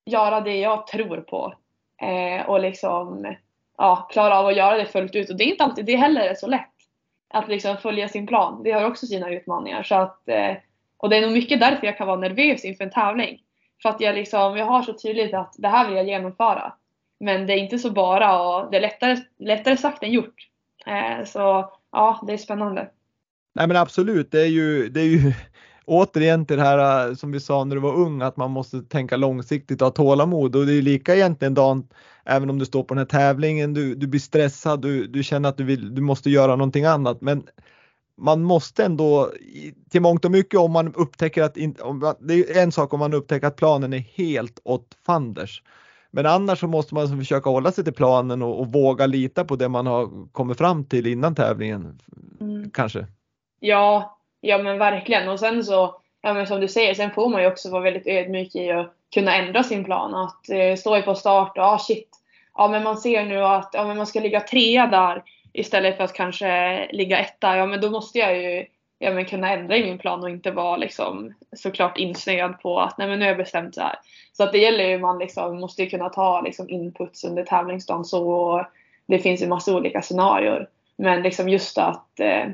[0.04, 1.54] göra det jag tror på.
[2.02, 3.34] Eh, och liksom
[3.78, 5.30] ja, klara av att göra det fullt ut.
[5.30, 6.74] Och det är inte alltid det heller är så lätt.
[7.30, 8.62] Att liksom följa sin plan.
[8.62, 9.82] Det har också sina utmaningar.
[9.82, 10.56] Så att, eh,
[10.96, 13.40] och det är nog mycket därför jag kan vara nervös inför en tävling.
[13.82, 16.72] För att jag, liksom, jag har så tydligt att det här vill jag genomföra.
[17.20, 20.48] Men det är inte så bara och det är lättare, lättare sagt än gjort.
[20.86, 22.90] Eh, så ja, det är spännande.
[23.54, 25.32] Nej men absolut, det är ju, det är ju
[25.84, 28.82] återigen till det här eh, som vi sa när du var ung att man måste
[28.82, 31.88] tänka långsiktigt och ha tålamod och det är lika egentligen Dan,
[32.28, 35.48] även om du står på den här tävlingen, du, du blir stressad, du, du känner
[35.48, 37.46] att du, vill, du måste göra någonting annat men
[38.16, 39.30] man måste ändå
[39.90, 43.14] till mångt och mycket om man upptäcker att, om, det är en sak om man
[43.14, 45.62] upptäcker att planen är helt åt fanders.
[46.10, 49.56] Men annars så måste man försöka hålla sig till planen och, och våga lita på
[49.56, 52.00] det man har kommit fram till innan tävlingen.
[52.40, 52.70] Mm.
[52.70, 53.06] Kanske.
[53.60, 55.28] Ja, Ja men verkligen.
[55.28, 58.06] Och sen så, ja men som du säger, sen får man ju också vara väldigt
[58.06, 60.14] ödmjuk i att kunna ändra sin plan.
[60.14, 62.10] Att eh, stå på start och ah shit,
[62.58, 65.22] ja men man ser nu att ja, men man ska ligga trea där.
[65.52, 68.66] istället för att kanske ligga etta, ja men då måste jag ju
[68.98, 72.98] ja, men kunna ändra i min plan och inte vara liksom såklart insnöad på att
[72.98, 73.94] nej men nu har jag bestämt så här.
[74.32, 78.04] Så att det gäller ju man liksom måste ju kunna ta liksom inputs under tävlingsdagen
[78.04, 78.66] så
[79.06, 80.68] det finns ju massa olika scenarier.
[80.96, 82.46] Men liksom just att eh,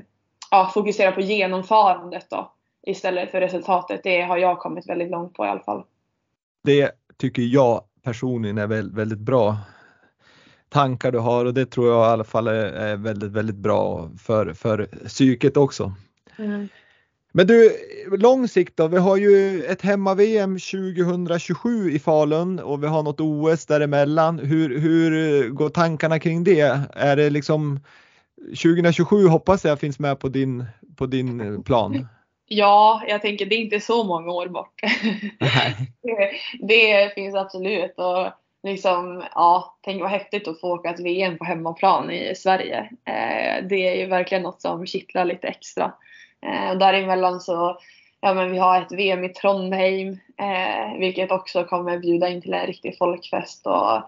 [0.50, 2.52] ja, fokusera på genomförandet då
[2.86, 4.00] istället för resultatet.
[4.02, 5.84] Det har jag kommit väldigt långt på i alla fall.
[6.64, 9.57] Det tycker jag personligen är väldigt, väldigt bra
[10.75, 14.53] tankar du har och det tror jag i alla fall är väldigt, väldigt bra för,
[14.53, 15.93] för psyket också.
[16.39, 16.68] Mm.
[17.33, 17.70] Men du,
[18.18, 18.89] lång sikt då?
[18.89, 24.39] Vi har ju ett hemma-VM 2027 i Falun och vi har något OS däremellan.
[24.39, 26.81] Hur, hur går tankarna kring det?
[26.93, 27.81] Är det liksom
[28.47, 30.64] 2027 hoppas jag finns med på din,
[30.97, 32.09] på din plan?
[32.49, 34.81] Ja, jag tänker det är inte så många år bort.
[36.03, 36.31] det,
[36.68, 41.45] det, finns absolut och liksom, ja, tänk vad häftigt att få åka ett VM på
[41.45, 42.79] hemmaplan i Sverige.
[43.05, 45.93] Eh, det är ju verkligen något som kittlar lite extra.
[46.47, 47.79] Eh, och däremellan så,
[48.21, 52.55] ja men vi har ett VM i Trondheim, eh, vilket också kommer bjuda in till
[52.55, 54.03] en riktig folkfest och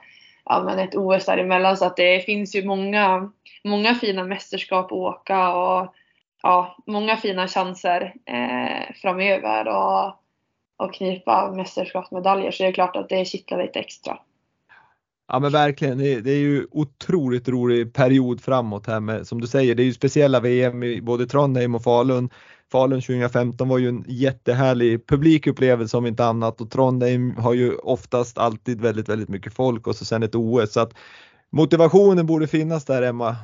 [0.45, 3.33] ja men ett OS däremellan så att det finns ju många,
[3.65, 5.95] många fina mästerskap att åka och
[6.43, 10.15] ja, många fina chanser eh, framöver och,
[10.77, 14.19] och knipa mästerskapsmedaljer så det är klart att det kittlar lite extra.
[15.29, 19.75] Ja men verkligen, det är ju otroligt rolig period framåt här med som du säger,
[19.75, 22.31] det är ju speciella VM i både Trondheim och Falun.
[22.73, 28.39] Falun 2015 var ju en jättehärlig publikupplevelse om inte annat och Trondheim har ju oftast
[28.39, 30.95] alltid väldigt, väldigt mycket folk och så sen ett OS så att
[31.51, 33.37] motivationen borde finnas där Emma.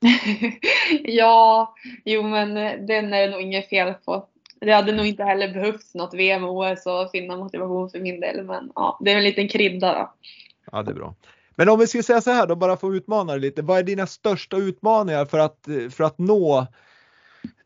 [1.04, 1.74] ja,
[2.04, 4.24] jo men eh, den är det nog inget fel på.
[4.60, 8.20] Det hade nog inte heller behövts något VM och OS att finna motivation för min
[8.20, 10.12] del men ja, det är en liten krydda då.
[10.72, 11.14] Ja, det är bra.
[11.56, 13.62] Men om vi ska säga så här då, bara för att utmana dig lite.
[13.62, 16.66] Vad är dina största utmaningar för att, för att nå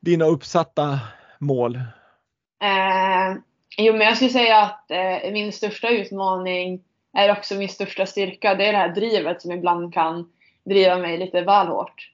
[0.01, 0.99] dina uppsatta
[1.39, 1.77] mål?
[2.63, 3.37] Eh,
[3.79, 6.83] jo, men jag skulle säga att eh, min största utmaning
[7.13, 8.55] är också min största styrka.
[8.55, 10.33] Det är det här drivet som ibland kan
[10.65, 12.11] driva mig lite väl hårt.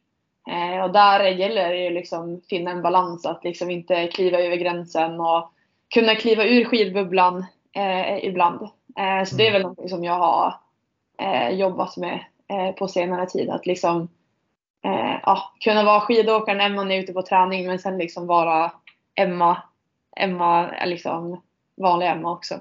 [0.48, 4.56] Eh, och där gäller det ju liksom finna en balans att liksom inte kliva över
[4.56, 5.52] gränsen och
[5.94, 8.62] kunna kliva ur skidbubblan eh, ibland.
[8.98, 9.62] Eh, så det är mm.
[9.62, 10.54] väl något som jag har
[11.18, 13.50] eh, jobbat med eh, på senare tid.
[13.50, 14.08] Att liksom
[14.84, 18.72] eh, ja, kunna vara skidåkaren när man är ute på träning men sen liksom vara
[19.14, 19.62] Emma,
[20.16, 21.42] Emma eh, liksom
[21.76, 22.60] vanlig Emma också.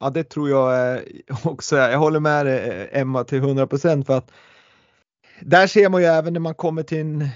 [0.00, 1.02] Ja det tror jag eh,
[1.44, 1.76] också.
[1.76, 3.66] Jag håller med dig eh, Emma till 100
[4.06, 4.30] för att
[5.40, 7.28] där ser man ju även när man kommer till en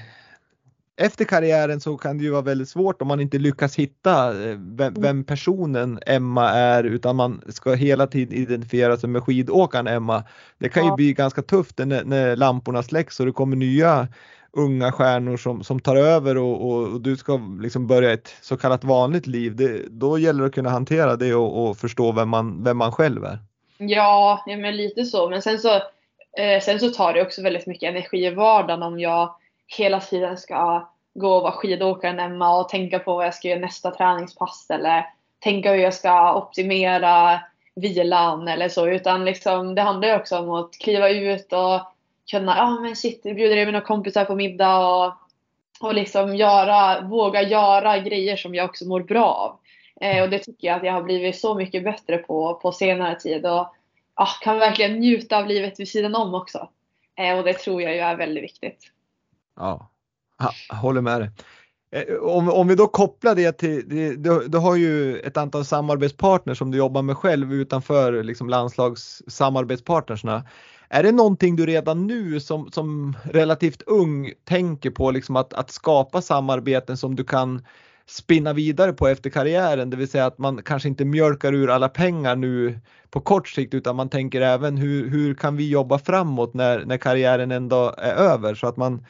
[0.97, 4.57] efter karriären så kan det ju vara väldigt svårt om man inte lyckas hitta eh,
[4.59, 10.25] vem, vem, personen Emma är utan man ska hela tiden identifiera sig med skidåkaren Emma.
[10.59, 14.09] Det kan ju bli ganska tufft när, när lamporna släcks och det kommer nya
[14.53, 18.57] unga stjärnor som, som tar över och, och, och, du ska liksom börja ett så
[18.57, 19.57] kallat vanligt liv.
[19.57, 22.93] Det, då gäller det att kunna hantera det och, och förstå vem man, vem man
[22.93, 23.39] själv är.
[23.79, 25.31] Ja, ja men lite så.
[25.31, 25.75] Men sen så,
[26.39, 29.35] eh, sen så tar det också väldigt mycket energi i vardagen om jag
[29.79, 33.61] hela tiden ska gå och vara skidåkaren Emma och tänka på vad jag ska göra
[33.61, 35.07] nästa träningspass eller
[35.39, 37.41] tänka hur jag ska optimera
[37.75, 38.87] vilan eller så.
[38.87, 41.81] Utan liksom, det handlar ju också om att kliva ut och
[42.31, 45.13] kunna, ja men shit, bjuder in mina kompisar på middag och,
[45.81, 49.59] och liksom göra, våga göra grejer som jag också mår bra av.
[50.01, 53.21] Eh, och det tycker jag att jag har blivit så mycket bättre på på senare
[53.21, 53.75] tid och
[54.15, 56.69] ah, kan verkligen njuta av livet vid sidan om också.
[57.19, 58.93] Eh, och det tror jag ju är väldigt viktigt.
[59.57, 59.91] Ja,
[60.71, 61.31] håller med dig.
[61.93, 63.89] Eh, om, om vi då kopplar det till,
[64.23, 70.45] du, du har ju ett antal samarbetspartners som du jobbar med själv utanför liksom landslagssamarbetspartnersna.
[70.89, 75.71] Är det någonting du redan nu som, som relativt ung tänker på liksom att, att
[75.71, 77.63] skapa samarbeten som du kan
[78.07, 81.89] spinna vidare på efter karriären, det vill säga att man kanske inte mjölkar ur alla
[81.89, 82.81] pengar nu
[83.11, 86.97] på kort sikt utan man tänker även hur, hur kan vi jobba framåt när, när
[86.97, 89.07] karriären ändå är över så att man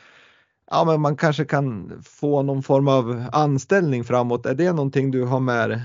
[0.72, 4.46] ja, men man kanske kan få någon form av anställning framåt.
[4.46, 5.80] Är det någonting du har med dig?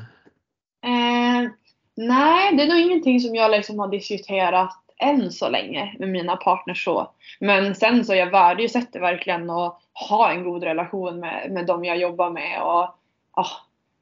[0.84, 1.52] Eh,
[1.96, 6.36] nej, det är nog ingenting som jag liksom har diskuterat än så länge med mina
[6.36, 7.12] partners så.
[7.40, 9.80] Men sen så jag värdesätter verkligen att
[10.10, 12.84] ha en god relation med, med dem jag jobbar med och
[13.32, 13.52] ah,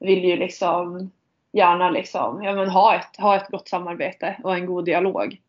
[0.00, 1.10] vill ju liksom
[1.52, 5.40] gärna liksom, ja, men ha, ett, ha ett gott samarbete och en god dialog.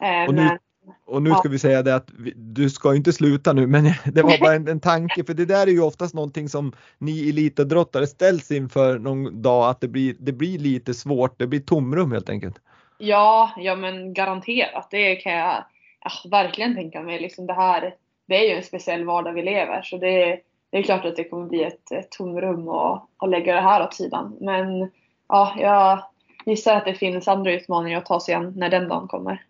[0.00, 0.58] Eh, och nu, men,
[1.04, 4.22] och nu ska vi säga det att vi, du ska inte sluta nu men det
[4.22, 8.06] var bara en, en tanke för det där är ju oftast någonting som ni elitidrottare
[8.06, 12.30] ställs inför någon dag att det blir, det blir lite svårt, det blir tomrum helt
[12.30, 12.56] enkelt.
[12.98, 14.88] Ja, ja men garanterat.
[14.90, 15.64] Det kan jag
[16.00, 17.20] ja, verkligen tänka mig.
[17.20, 17.94] Liksom det här
[18.26, 21.24] det är ju en speciell vardag vi lever så det, det är klart att det
[21.24, 24.36] kommer bli ett, ett tomrum och, och lägga det här åt sidan.
[24.40, 24.90] Men
[25.28, 26.02] ja, jag
[26.46, 29.42] gissar att det finns andra utmaningar att ta sig an när den dagen kommer.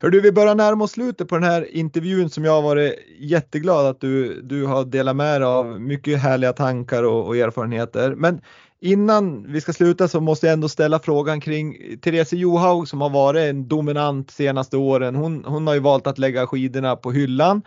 [0.00, 0.06] Mm.
[0.06, 2.94] Hör du, vi börjar närma oss slutet på den här intervjun som jag har varit
[3.18, 8.14] jätteglad att du, du har delat med dig av mycket härliga tankar och, och erfarenheter.
[8.14, 8.40] Men
[8.80, 13.10] innan vi ska sluta så måste jag ändå ställa frågan kring Therese Johaug som har
[13.10, 15.14] varit en dominant senaste åren.
[15.14, 17.62] Hon, hon har ju valt att lägga skidorna på hyllan.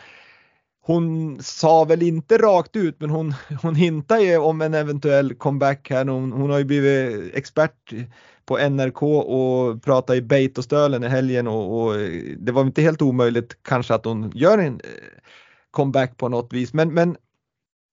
[0.84, 5.90] Hon sa väl inte rakt ut men hon, hon hintar ju om en eventuell comeback
[5.90, 6.06] här.
[6.06, 7.94] Hon, hon har ju blivit expert
[8.46, 11.98] på NRK och pratade i Beitostölen i helgen och, och,
[12.38, 14.80] det var inte helt omöjligt kanske att hon gör en eh,
[15.72, 16.74] comeback på något vis.
[16.74, 17.18] Men, men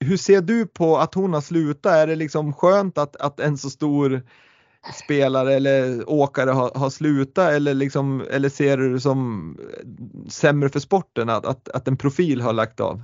[0.05, 1.93] hur ser du på att hon har slutat?
[1.93, 4.22] Är det liksom skönt att, att en så stor
[4.93, 10.68] spelare eller åkare har, har slutat eller, liksom, eller ser du det som eh, sämre
[10.68, 13.03] för sporten att, att, att en profil har lagt av?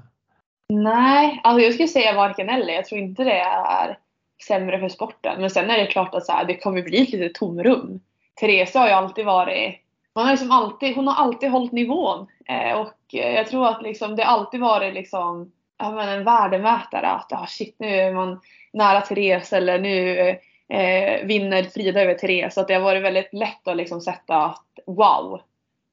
[0.68, 2.74] Nej, alltså jag skulle säga varken eller.
[2.74, 3.98] Jag tror inte det är
[4.46, 5.40] sämre för sporten.
[5.40, 8.00] Men sen är det klart att så här, det kommer bli ett litet tomrum.
[8.40, 12.26] Therese har ju alltid varit hon har, liksom alltid, hon har alltid hållit nivån.
[12.48, 17.06] Eh, och eh, jag tror att liksom, det alltid varit liksom, ja, men en värdemätare.
[17.06, 18.40] Att ah, shit, nu är man
[18.72, 20.36] nära Therese eller nu eh,
[20.68, 22.58] eh, vinner Frida över Therese.
[22.58, 25.40] Att det har varit väldigt lätt att liksom sätta att wow.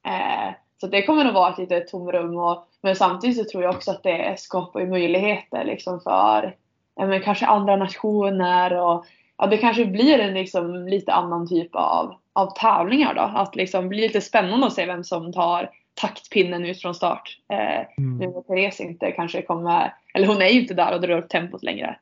[0.07, 2.37] Eh, så det kommer nog vara ett litet tomrum.
[2.37, 6.55] Och, men samtidigt så tror jag också att det skapar möjligheter liksom för
[6.95, 8.73] ja, men kanske andra nationer.
[8.73, 9.05] Och,
[9.37, 13.21] ja, det kanske blir en liksom, lite annan typ av, av tävlingar då.
[13.21, 17.37] Att liksom bli lite spännande att se vem som tar taktpinnen ut från start.
[17.49, 18.17] Eh, mm.
[18.17, 21.29] Nu när Therese inte kanske kommer, eller hon är ju inte där och drar upp
[21.29, 21.95] tempot längre.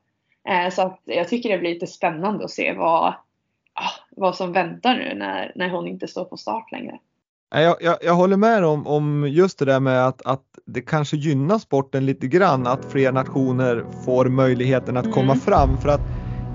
[0.50, 3.14] Eh, så att jag tycker det blir lite spännande att se vad,
[3.74, 7.00] ah, vad som väntar nu när, när hon inte står på start längre.
[7.52, 11.18] Jag, jag, jag håller med om, om just det där med att, att det kanske
[11.18, 15.14] gynnar sporten lite grann att fler nationer får möjligheten att mm.
[15.14, 16.02] komma fram för att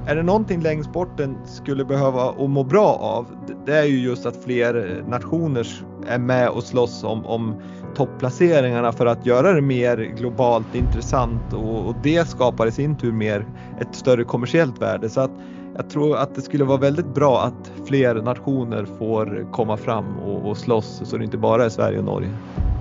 [0.06, 3.26] är det någonting längdsporten skulle behöva och må bra av
[3.66, 5.66] det är ju just att fler nationer
[6.08, 7.62] är med och slåss om, om
[7.94, 13.12] topplaceringarna för att göra det mer globalt intressant och, och, det skapar i sin tur
[13.12, 13.46] mer
[13.80, 15.08] ett större kommersiellt värde.
[15.08, 15.30] Så att
[15.76, 20.50] jag tror att det skulle vara väldigt bra att fler nationer får komma fram och,
[20.50, 22.30] och slåss så det inte bara är Sverige och Norge.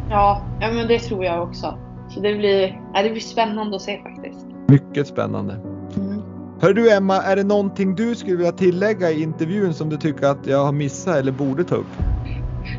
[0.10, 1.78] Ja, ja men det tror jag också.
[2.10, 4.46] Så det blir, ja, det blir spännande att se faktiskt.
[4.68, 5.54] Mycket spännande.
[5.98, 6.22] Mm.
[6.62, 10.28] Hör du Emma, är det någonting du skulle vilja tillägga i intervjun som du tycker
[10.28, 11.98] att jag har missat eller borde ta upp?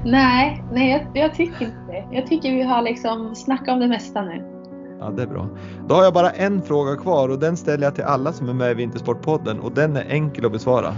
[0.04, 2.04] Nej, nej jag, jag tycker inte det.
[2.10, 4.44] Jag tycker vi har liksom snackat om det mesta nu.
[5.00, 5.48] Ja, det är bra.
[5.88, 8.54] Då har jag bara en fråga kvar och den ställer jag till alla som är
[8.54, 10.92] med i Vintersportpodden och den är enkel att besvara.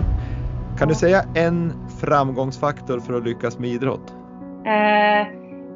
[0.79, 4.15] Kan du säga en framgångsfaktor för att lyckas med idrott?
[4.65, 5.27] Eh,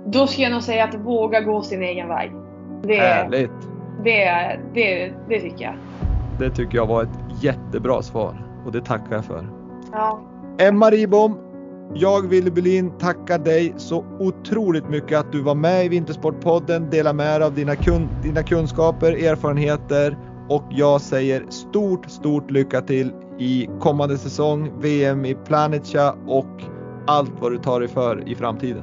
[0.06, 2.32] då ska jag nog säga att våga gå sin egen väg.
[2.82, 3.50] Det, Härligt!
[4.04, 5.74] Det, det, det tycker jag.
[6.38, 9.48] Det tycker jag var ett jättebra svar och det tackar jag för.
[9.92, 10.20] Ja.
[10.58, 11.38] Emma Ribom,
[11.95, 17.16] jag Wille Berlin tackar dig så otroligt mycket att du var med i Vintersportpodden, delade
[17.16, 20.18] med dig av dina, kun dina kunskaper, erfarenheter
[20.49, 26.62] och jag säger stort, stort lycka till i kommande säsong, VM i Planetja och
[27.07, 28.82] allt vad du tar dig för i framtiden.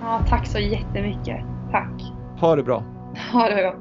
[0.00, 1.40] Ja, tack så jättemycket.
[1.70, 2.02] Tack.
[2.40, 2.84] Ha det bra.
[3.32, 3.74] Ha det bra.